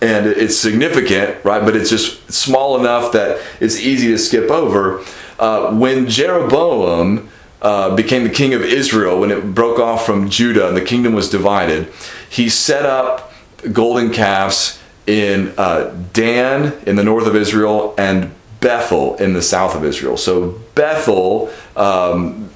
and 0.00 0.26
it's 0.26 0.56
significant, 0.56 1.44
right? 1.44 1.64
But 1.64 1.74
it's 1.74 1.90
just 1.90 2.30
small 2.30 2.78
enough 2.78 3.12
that 3.12 3.40
it's 3.60 3.80
easy 3.80 4.08
to 4.08 4.18
skip 4.18 4.50
over. 4.50 5.04
Uh, 5.38 5.74
when 5.74 6.08
Jeroboam 6.08 7.28
uh, 7.60 7.94
became 7.96 8.22
the 8.22 8.30
king 8.30 8.54
of 8.54 8.62
Israel, 8.62 9.18
when 9.18 9.30
it 9.30 9.54
broke 9.54 9.80
off 9.80 10.06
from 10.06 10.30
Judah 10.30 10.68
and 10.68 10.76
the 10.76 10.84
kingdom 10.84 11.14
was 11.14 11.28
divided, 11.28 11.92
he 12.30 12.48
set 12.48 12.86
up 12.86 13.32
golden 13.72 14.12
calves 14.12 14.80
in 15.06 15.52
uh, 15.58 15.92
Dan 16.12 16.78
in 16.86 16.96
the 16.96 17.02
north 17.04 17.26
of 17.26 17.34
Israel 17.34 17.94
and 17.98 18.32
Bethel 18.60 19.16
in 19.16 19.32
the 19.32 19.42
south 19.42 19.74
of 19.74 19.84
Israel. 19.84 20.16
So 20.16 20.60
Bethel, 20.74 21.50
um, 21.76 22.50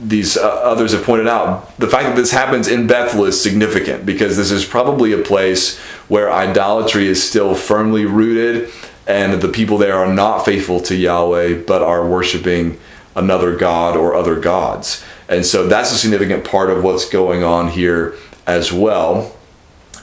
these 0.00 0.36
uh, 0.36 0.46
others 0.46 0.92
have 0.92 1.04
pointed 1.04 1.26
out, 1.26 1.76
the 1.78 1.88
fact 1.88 2.04
that 2.04 2.16
this 2.16 2.30
happens 2.30 2.68
in 2.68 2.86
Bethel 2.86 3.24
is 3.24 3.40
significant 3.40 4.06
because 4.06 4.36
this 4.36 4.50
is 4.50 4.64
probably 4.64 5.12
a 5.12 5.18
place 5.18 5.78
where 6.08 6.30
idolatry 6.32 7.06
is 7.06 7.22
still 7.22 7.54
firmly 7.54 8.04
rooted 8.04 8.70
and 9.06 9.40
the 9.40 9.48
people 9.48 9.78
there 9.78 9.94
are 9.94 10.12
not 10.12 10.44
faithful 10.44 10.80
to 10.80 10.94
Yahweh 10.94 11.62
but 11.66 11.82
are 11.82 12.06
worshiping 12.06 12.78
another 13.16 13.56
god 13.56 13.96
or 13.96 14.14
other 14.14 14.38
gods. 14.38 15.04
And 15.28 15.44
so 15.44 15.66
that's 15.66 15.92
a 15.92 15.96
significant 15.96 16.44
part 16.44 16.70
of 16.70 16.84
what's 16.84 17.08
going 17.08 17.42
on 17.42 17.68
here 17.68 18.14
as 18.46 18.72
well. 18.72 19.34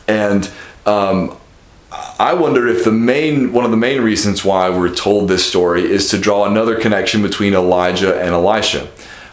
And 0.08 0.50
um, 0.86 1.38
I 2.18 2.34
wonder 2.34 2.66
if 2.68 2.86
the 2.86 2.92
main 2.92 3.52
one 3.52 3.66
of 3.66 3.72
the 3.72 3.78
main 3.78 4.02
reasons 4.02 4.46
why 4.46 4.70
we're 4.70 4.94
told 4.94 5.28
this 5.28 5.46
story 5.46 5.84
is 5.84 6.10
to 6.12 6.18
draw 6.18 6.46
another 6.46 6.80
connection 6.80 7.22
between 7.22 7.54
Elijah 7.54 8.18
and 8.18 8.30
Elisha. 8.30 8.88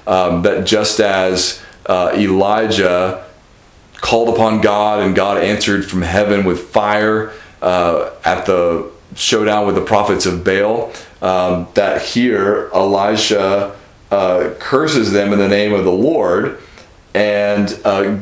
Um, 0.04 0.42
that 0.42 0.66
just 0.66 0.98
as 0.98 1.62
uh, 1.86 2.10
Elijah 2.14 3.24
called 3.92 4.34
upon 4.34 4.60
God 4.60 5.00
and 5.00 5.14
God 5.14 5.38
answered 5.38 5.88
from 5.88 6.02
heaven 6.02 6.44
with 6.44 6.70
fire 6.70 7.32
uh, 7.60 8.10
at 8.24 8.46
the 8.46 8.90
showdown 9.14 9.64
with 9.64 9.76
the 9.76 9.84
prophets 9.84 10.26
of 10.26 10.42
Baal, 10.42 10.92
um, 11.20 11.68
that 11.74 12.02
here 12.02 12.68
Elisha 12.74 13.76
uh, 14.10 14.50
curses 14.58 15.12
them 15.12 15.32
in 15.32 15.38
the 15.38 15.48
name 15.48 15.72
of 15.72 15.84
the 15.84 15.92
Lord, 15.92 16.58
and 17.14 17.80
uh, 17.84 18.18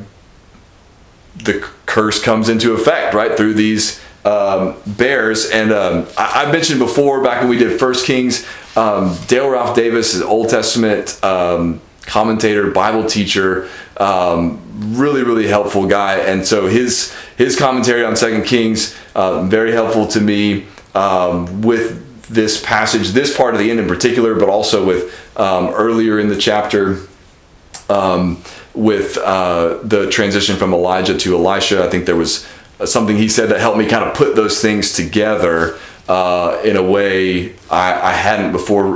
the 1.37 1.67
curse 1.87 2.23
comes 2.23 2.51
into 2.51 2.75
effect 2.75 3.15
right 3.15 3.35
through 3.35 3.55
these 3.55 3.99
um, 4.25 4.77
bears. 4.87 5.51
And 5.51 5.73
um, 5.73 6.07
I, 6.17 6.45
I, 6.47 6.53
mentioned 6.53 6.79
before 6.79 7.23
back 7.23 7.41
when 7.41 7.49
we 7.49 7.59
did 7.59 7.79
First 7.79 8.07
Kings, 8.07 8.47
um, 8.77 9.17
Dale 9.27 9.49
Ralph 9.49 9.75
Davis 9.75 10.15
is 10.15 10.23
Old 10.23 10.51
Testament 10.51 11.23
um, 11.25 11.81
commentator, 12.03 12.71
Bible 12.71 13.07
teacher, 13.07 13.69
um, 13.97 14.61
really 14.99 15.23
really 15.23 15.47
helpful 15.47 15.87
guy. 15.87 16.19
And 16.19 16.47
so 16.47 16.67
his 16.67 17.15
his 17.37 17.57
commentary 17.59 18.05
on 18.05 18.17
Second 18.17 18.45
Kings 18.45 18.95
uh, 19.15 19.43
very 19.45 19.73
helpful 19.73 20.07
to 20.09 20.21
me 20.21 20.67
um, 20.95 21.63
with 21.63 22.07
this 22.29 22.63
passage, 22.63 23.09
this 23.09 23.37
part 23.37 23.55
of 23.55 23.61
the 23.61 23.71
end 23.71 23.81
in 23.81 23.89
particular, 23.89 24.35
but 24.35 24.49
also 24.49 24.85
with 24.87 25.17
earlier 25.37 26.19
in 26.19 26.29
the 26.29 26.37
chapter 26.37 27.01
with 28.75 29.19
uh, 29.19 29.79
the 29.83 30.09
transition 30.11 30.57
from 30.57 30.73
Elijah 30.73 31.17
to 31.19 31.37
Elisha. 31.37 31.85
I 31.85 31.91
think 31.91 32.07
there 32.07 32.17
was 32.17 32.47
something 32.87 33.17
he 33.17 33.29
said 33.29 33.49
that 33.51 33.61
helped 33.61 33.79
me 33.79 33.87
kind 33.87 34.05
of 34.05 34.15
put 34.15 34.37
those 34.37 34.61
things 34.61 34.93
together 34.93 35.79
uh, 36.09 36.61
in 36.65 36.77
a 36.77 36.83
way 36.83 37.55
I, 37.71 38.11
I, 38.11 38.13
hadn't 38.13 38.51
before 38.51 38.87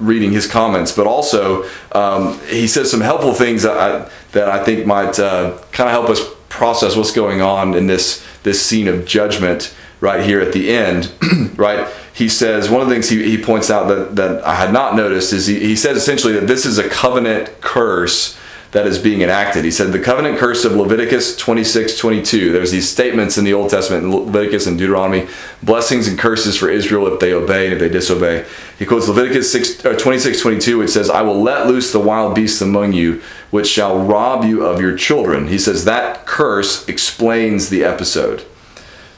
reading 0.00 0.32
his 0.32 0.48
comments. 0.48 0.90
But 0.90 1.06
also, 1.06 1.68
um, 1.92 2.40
he 2.48 2.66
says 2.66 2.90
some 2.90 3.00
helpful 3.00 3.32
things 3.32 3.62
that 3.62 3.78
I, 3.78 4.10
that 4.32 4.48
I 4.48 4.64
think 4.64 4.84
might 4.84 5.18
uh, 5.20 5.58
kind 5.70 5.88
of 5.88 5.92
help 5.92 6.10
us 6.10 6.20
process 6.48 6.96
what's 6.96 7.12
going 7.12 7.40
on 7.40 7.74
in 7.74 7.86
this 7.86 8.24
this 8.42 8.60
scene 8.60 8.88
of 8.88 9.06
judgment 9.06 9.74
right 10.00 10.24
here 10.24 10.40
at 10.40 10.52
the 10.52 10.70
end, 10.70 11.12
right? 11.56 11.88
He 12.12 12.28
says 12.28 12.68
one 12.68 12.80
of 12.80 12.88
the 12.88 12.94
things 12.94 13.08
he, 13.08 13.22
he 13.22 13.42
points 13.42 13.70
out 13.70 13.88
that, 13.88 14.16
that 14.16 14.44
I 14.44 14.54
had 14.54 14.72
not 14.72 14.94
noticed 14.94 15.32
is 15.32 15.46
he, 15.46 15.58
he 15.60 15.72
essentially 15.72 16.34
that 16.34 16.46
this 16.46 16.66
is 16.66 16.78
a 16.78 16.88
covenant 16.88 17.60
curse 17.60 18.38
that 18.74 18.88
is 18.88 18.98
being 18.98 19.22
enacted. 19.22 19.64
He 19.64 19.70
said 19.70 19.92
the 19.92 20.00
covenant 20.00 20.36
curse 20.36 20.64
of 20.64 20.72
Leviticus 20.72 21.36
26, 21.36 21.96
22. 21.96 22.50
There's 22.50 22.72
these 22.72 22.90
statements 22.90 23.38
in 23.38 23.44
the 23.44 23.54
Old 23.54 23.70
Testament, 23.70 24.02
in 24.02 24.12
Leviticus 24.12 24.66
and 24.66 24.76
Deuteronomy, 24.76 25.28
blessings 25.62 26.08
and 26.08 26.18
curses 26.18 26.58
for 26.58 26.68
Israel 26.68 27.06
if 27.06 27.20
they 27.20 27.32
obey 27.32 27.66
and 27.66 27.74
if 27.74 27.78
they 27.78 27.88
disobey. 27.88 28.44
He 28.76 28.84
quotes 28.84 29.06
Leviticus 29.06 29.52
6, 29.52 29.84
uh, 29.84 29.96
26, 29.96 30.40
22, 30.40 30.78
which 30.78 30.90
says, 30.90 31.08
I 31.08 31.22
will 31.22 31.40
let 31.40 31.68
loose 31.68 31.92
the 31.92 32.00
wild 32.00 32.34
beasts 32.34 32.60
among 32.60 32.94
you, 32.94 33.22
which 33.52 33.68
shall 33.68 33.96
rob 33.96 34.44
you 34.44 34.66
of 34.66 34.80
your 34.80 34.96
children. 34.96 35.46
He 35.46 35.58
says 35.58 35.84
that 35.84 36.26
curse 36.26 36.86
explains 36.88 37.68
the 37.68 37.84
episode. 37.84 38.44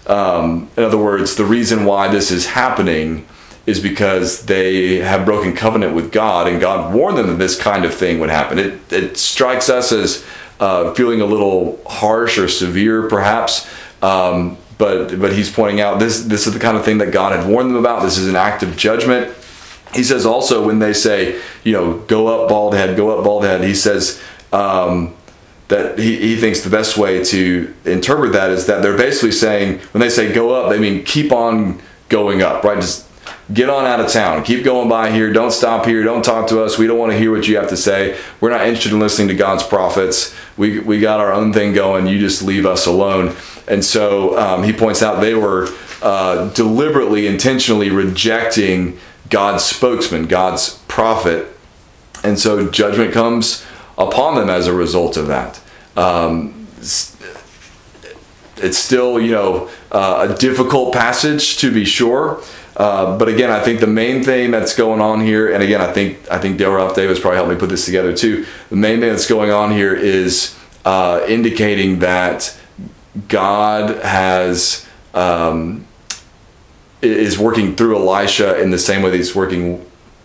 Um, 0.06 0.68
in 0.76 0.84
other 0.84 0.98
words, 0.98 1.34
the 1.34 1.46
reason 1.46 1.86
why 1.86 2.08
this 2.08 2.30
is 2.30 2.48
happening 2.48 3.26
is 3.66 3.80
because 3.80 4.46
they 4.46 4.96
have 4.96 5.24
broken 5.24 5.54
covenant 5.54 5.94
with 5.94 6.12
God, 6.12 6.46
and 6.46 6.60
God 6.60 6.94
warned 6.94 7.18
them 7.18 7.26
that 7.26 7.38
this 7.38 7.60
kind 7.60 7.84
of 7.84 7.92
thing 7.92 8.20
would 8.20 8.30
happen. 8.30 8.58
It, 8.58 8.92
it 8.92 9.16
strikes 9.16 9.68
us 9.68 9.90
as 9.90 10.24
uh, 10.60 10.94
feeling 10.94 11.20
a 11.20 11.26
little 11.26 11.80
harsh 11.86 12.38
or 12.38 12.48
severe, 12.48 13.08
perhaps. 13.08 13.68
Um, 14.02 14.56
but 14.78 15.18
but 15.18 15.32
he's 15.32 15.50
pointing 15.50 15.80
out 15.80 15.98
this 15.98 16.24
this 16.24 16.46
is 16.46 16.54
the 16.54 16.60
kind 16.60 16.76
of 16.76 16.84
thing 16.84 16.98
that 16.98 17.10
God 17.10 17.32
had 17.34 17.48
warned 17.48 17.70
them 17.70 17.76
about. 17.76 18.02
This 18.02 18.18
is 18.18 18.28
an 18.28 18.36
act 18.36 18.62
of 18.62 18.76
judgment. 18.76 19.34
He 19.94 20.04
says 20.04 20.26
also 20.26 20.64
when 20.64 20.78
they 20.78 20.92
say, 20.92 21.40
you 21.64 21.72
know, 21.72 21.98
go 22.00 22.28
up 22.28 22.48
bald 22.48 22.74
head, 22.74 22.96
go 22.96 23.16
up 23.16 23.24
bald 23.24 23.44
head. 23.44 23.62
He 23.62 23.74
says. 23.74 24.22
Um, 24.52 25.14
that 25.68 25.98
he, 25.98 26.16
he 26.16 26.36
thinks 26.36 26.60
the 26.60 26.70
best 26.70 26.96
way 26.96 27.24
to 27.24 27.74
interpret 27.84 28.32
that 28.32 28.50
is 28.50 28.66
that 28.66 28.82
they're 28.82 28.96
basically 28.96 29.32
saying 29.32 29.80
when 29.90 30.00
they 30.00 30.08
say 30.08 30.32
go 30.32 30.54
up 30.54 30.70
they 30.70 30.78
mean 30.78 31.02
keep 31.04 31.32
on 31.32 31.82
going 32.08 32.40
up 32.40 32.62
right 32.62 32.80
just 32.80 33.05
get 33.52 33.70
on 33.70 33.84
out 33.84 34.00
of 34.00 34.08
town. 34.08 34.42
Keep 34.42 34.64
going 34.64 34.88
by 34.88 35.10
here. 35.10 35.32
Don't 35.32 35.52
stop 35.52 35.86
here. 35.86 36.02
Don't 36.02 36.24
talk 36.24 36.48
to 36.48 36.62
us. 36.62 36.78
We 36.78 36.86
don't 36.86 36.98
want 36.98 37.12
to 37.12 37.18
hear 37.18 37.30
what 37.30 37.46
you 37.46 37.56
have 37.56 37.68
to 37.68 37.76
say. 37.76 38.18
We're 38.40 38.50
not 38.50 38.62
interested 38.62 38.92
in 38.92 38.98
listening 38.98 39.28
to 39.28 39.34
God's 39.34 39.62
prophets. 39.62 40.34
We, 40.56 40.80
we 40.80 40.98
got 41.00 41.20
our 41.20 41.32
own 41.32 41.52
thing 41.52 41.72
going. 41.72 42.06
You 42.06 42.18
just 42.18 42.42
leave 42.42 42.66
us 42.66 42.86
alone. 42.86 43.36
And 43.68 43.84
so 43.84 44.38
um, 44.38 44.62
he 44.64 44.72
points 44.72 45.02
out 45.02 45.20
they 45.20 45.34
were 45.34 45.68
uh, 46.02 46.50
deliberately, 46.50 47.26
intentionally 47.26 47.90
rejecting 47.90 48.98
God's 49.30 49.64
spokesman, 49.64 50.26
God's 50.26 50.78
prophet. 50.88 51.46
And 52.24 52.38
so 52.38 52.68
judgment 52.70 53.12
comes 53.12 53.64
upon 53.96 54.34
them 54.34 54.50
as 54.50 54.66
a 54.66 54.74
result 54.74 55.16
of 55.16 55.28
that. 55.28 55.60
Um, 55.96 56.66
it's 58.58 58.78
still, 58.78 59.20
you 59.20 59.32
know, 59.32 59.70
uh, 59.92 60.28
a 60.30 60.34
difficult 60.34 60.92
passage 60.92 61.58
to 61.58 61.72
be 61.72 61.84
sure. 61.84 62.42
Uh, 62.76 63.16
but 63.16 63.28
again, 63.28 63.50
I 63.50 63.60
think 63.60 63.80
the 63.80 63.86
main 63.86 64.22
thing 64.22 64.50
that's 64.50 64.76
going 64.76 65.00
on 65.00 65.20
here, 65.20 65.50
and 65.52 65.62
again, 65.62 65.80
I 65.80 65.90
think 65.92 66.30
I 66.30 66.38
think 66.38 66.58
Dale 66.58 66.72
Ralph 66.72 66.94
Davis 66.94 67.18
probably 67.18 67.36
helped 67.36 67.50
me 67.50 67.56
put 67.56 67.70
this 67.70 67.86
together 67.86 68.14
too. 68.14 68.44
The 68.68 68.76
main 68.76 69.00
thing 69.00 69.08
that's 69.08 69.26
going 69.26 69.50
on 69.50 69.72
here 69.72 69.94
is 69.94 70.54
uh, 70.84 71.24
indicating 71.26 72.00
that 72.00 72.54
God 73.28 74.04
has 74.04 74.86
um, 75.14 75.86
is 77.00 77.38
working 77.38 77.76
through 77.76 77.96
Elisha 77.96 78.60
in 78.60 78.70
the 78.70 78.78
same 78.78 79.02
way 79.02 79.10
that 79.10 79.16
He's 79.16 79.34
working 79.34 79.84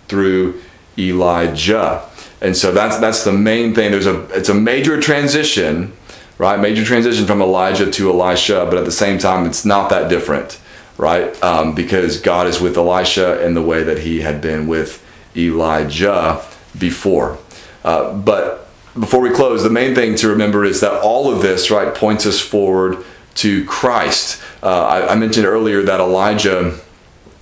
through 0.09 0.61
Elijah, 0.97 2.05
and 2.41 2.57
so 2.57 2.73
that's 2.73 2.99
that's 2.99 3.23
the 3.23 3.31
main 3.31 3.73
thing. 3.73 3.91
There's 3.91 4.07
a 4.07 4.23
it's 4.37 4.49
a 4.49 4.53
major 4.53 4.99
transition, 4.99 5.93
right? 6.37 6.59
Major 6.59 6.83
transition 6.83 7.25
from 7.25 7.41
Elijah 7.41 7.89
to 7.89 8.09
Elisha, 8.09 8.65
but 8.69 8.77
at 8.77 8.83
the 8.83 8.91
same 8.91 9.19
time, 9.19 9.45
it's 9.45 9.63
not 9.63 9.89
that 9.91 10.09
different 10.09 10.59
right? 10.97 11.41
Um, 11.43 11.73
because 11.75 12.19
God 12.21 12.47
is 12.47 12.59
with 12.59 12.77
Elisha 12.77 13.45
in 13.45 13.53
the 13.53 13.61
way 13.61 13.83
that 13.83 13.99
he 13.99 14.21
had 14.21 14.41
been 14.41 14.67
with 14.67 15.03
Elijah 15.35 16.43
before. 16.77 17.37
Uh, 17.83 18.13
but 18.13 18.69
before 18.99 19.21
we 19.21 19.29
close, 19.29 19.63
the 19.63 19.69
main 19.69 19.95
thing 19.95 20.15
to 20.15 20.27
remember 20.27 20.65
is 20.65 20.81
that 20.81 21.01
all 21.01 21.31
of 21.31 21.41
this, 21.41 21.71
right, 21.71 21.93
points 21.93 22.25
us 22.25 22.39
forward 22.39 23.03
to 23.35 23.65
Christ. 23.65 24.41
Uh, 24.61 24.67
I, 24.67 25.13
I, 25.13 25.15
mentioned 25.15 25.45
earlier 25.45 25.81
that 25.83 25.99
Elijah 26.01 26.77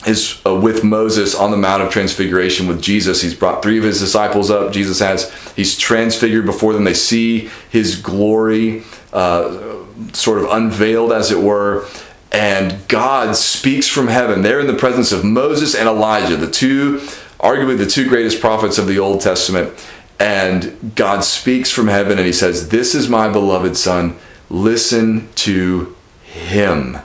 is 0.05 0.39
uh, 0.45 0.55
with 0.55 0.83
Moses 0.83 1.35
on 1.35 1.51
the 1.51 1.57
Mount 1.57 1.81
of 1.81 1.91
Transfiguration 1.91 2.67
with 2.67 2.81
Jesus. 2.81 3.21
He's 3.21 3.33
brought 3.33 3.63
three 3.63 3.79
of 3.79 3.83
his 3.83 3.99
disciples 3.99 4.49
up. 4.49 4.71
Jesus 4.71 4.99
has, 4.99 5.33
he's 5.55 5.77
transfigured 5.77 6.45
before 6.45 6.73
them. 6.73 6.83
They 6.83 6.93
see 6.93 7.49
his 7.69 7.99
glory 7.99 8.83
uh, 9.11 9.83
sort 10.13 10.37
of 10.37 10.51
unveiled, 10.51 11.11
as 11.11 11.31
it 11.31 11.39
were 11.39 11.87
and 12.31 12.87
God 12.87 13.35
speaks 13.35 13.87
from 13.87 14.07
heaven. 14.07 14.41
They're 14.41 14.59
in 14.59 14.67
the 14.67 14.73
presence 14.73 15.11
of 15.11 15.23
Moses 15.23 15.73
and 15.73 15.87
Elijah, 15.87 16.35
the 16.35 16.49
two, 16.49 16.97
arguably 17.39 17.77
the 17.77 17.87
two 17.87 18.07
greatest 18.07 18.39
prophets 18.39 18.77
of 18.77 18.87
the 18.87 18.99
Old 18.99 19.21
Testament. 19.21 19.73
And 20.19 20.93
God 20.95 21.23
speaks 21.23 21.71
from 21.71 21.87
heaven 21.87 22.17
and 22.17 22.27
he 22.27 22.33
says, 22.33 22.69
This 22.69 22.93
is 22.93 23.09
my 23.09 23.29
beloved 23.29 23.77
Son. 23.77 24.17
Listen 24.49 25.29
to 25.35 25.95
him. 26.23 26.97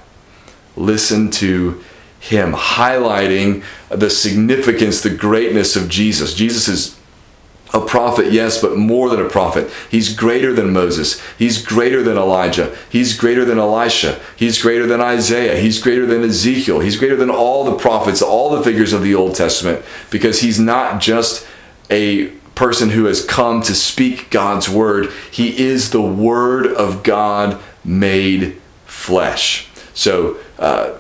Listen 0.77 1.31
to 1.31 1.83
him, 2.19 2.53
highlighting 2.53 3.63
the 3.91 4.11
significance, 4.11 5.01
the 5.01 5.15
greatness 5.15 5.77
of 5.77 5.89
Jesus. 5.89 6.35
Jesus 6.35 6.69
is 6.69 6.99
a 7.75 7.81
prophet, 7.81 8.33
yes, 8.33 8.61
but 8.63 8.77
more 8.77 9.11
than 9.11 9.21
a 9.21 9.29
prophet. 9.29 9.69
He's 9.91 10.15
greater 10.15 10.55
than 10.55 10.73
Moses. 10.73 11.21
He's 11.37 11.61
greater 11.61 12.05
than 12.05 12.17
Elijah. 12.17 12.75
He's 12.89 13.17
greater 13.17 13.45
than 13.45 13.59
Elisha. 13.59 14.21
He's 14.37 14.63
greater 14.63 14.87
than 14.87 15.01
Isaiah. 15.01 15.61
He's 15.61 15.83
greater 15.83 16.07
than 16.07 16.23
Ezekiel. 16.23 16.79
He's 16.79 16.97
greater 16.97 17.17
than 17.17 17.31
all 17.31 17.65
the 17.65 17.77
prophets, 17.77 18.23
all 18.23 18.51
the 18.51 18.63
figures 18.63 18.93
of 18.93 19.03
the 19.03 19.17
Old 19.17 19.35
Testament, 19.35 19.85
because 20.11 20.41
he's 20.41 20.61
not 20.61 21.01
just 21.01 21.45
a 21.91 22.29
person 22.55 22.91
who 22.91 23.07
has 23.07 23.25
come 23.25 23.61
to 23.63 23.75
speak 23.75 24.31
God's 24.31 24.69
word. 24.69 25.11
He 25.33 25.59
is 25.59 25.91
the 25.91 26.01
word 26.01 26.69
of 26.69 27.03
God 27.03 27.61
made 27.85 28.61
flesh. 28.87 29.69
So, 29.95 30.37
uh, 30.61 30.95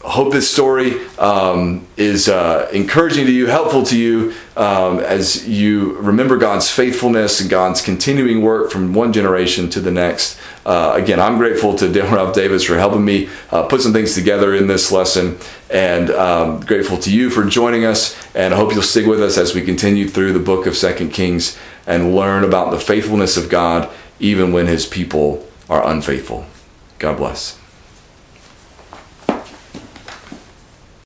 hope 0.00 0.32
this 0.32 0.50
story 0.50 1.06
um, 1.18 1.86
is 1.96 2.28
uh, 2.28 2.68
encouraging 2.72 3.26
to 3.26 3.32
you, 3.32 3.46
helpful 3.46 3.84
to 3.84 3.98
you 3.98 4.34
um, 4.56 5.00
as 5.00 5.46
you 5.46 5.98
remember 5.98 6.38
God's 6.38 6.70
faithfulness 6.70 7.40
and 7.40 7.50
God's 7.50 7.82
continuing 7.82 8.40
work 8.40 8.70
from 8.70 8.94
one 8.94 9.12
generation 9.12 9.68
to 9.70 9.80
the 9.80 9.90
next. 9.90 10.38
Uh, 10.64 10.92
again, 10.96 11.20
I'm 11.20 11.36
grateful 11.36 11.74
to 11.76 11.92
Dale 11.92 12.10
Ralph 12.14 12.34
Davis 12.34 12.64
for 12.64 12.76
helping 12.78 13.04
me 13.04 13.28
uh, 13.50 13.64
put 13.64 13.82
some 13.82 13.92
things 13.92 14.14
together 14.14 14.54
in 14.54 14.66
this 14.66 14.90
lesson, 14.90 15.38
and 15.70 16.10
um, 16.10 16.60
grateful 16.60 16.96
to 16.98 17.14
you 17.14 17.28
for 17.28 17.44
joining 17.44 17.84
us. 17.84 18.16
And 18.34 18.54
I 18.54 18.56
hope 18.56 18.72
you'll 18.72 18.82
stick 18.82 19.06
with 19.06 19.22
us 19.22 19.36
as 19.36 19.54
we 19.54 19.62
continue 19.62 20.08
through 20.08 20.32
the 20.32 20.40
book 20.40 20.66
of 20.66 20.76
Second 20.76 21.10
Kings 21.10 21.58
and 21.86 22.16
learn 22.16 22.42
about 22.42 22.70
the 22.70 22.80
faithfulness 22.80 23.36
of 23.36 23.50
God, 23.50 23.90
even 24.18 24.52
when 24.52 24.66
His 24.66 24.86
people 24.86 25.46
are 25.68 25.86
unfaithful. 25.86 26.46
God 26.98 27.18
bless. 27.18 27.58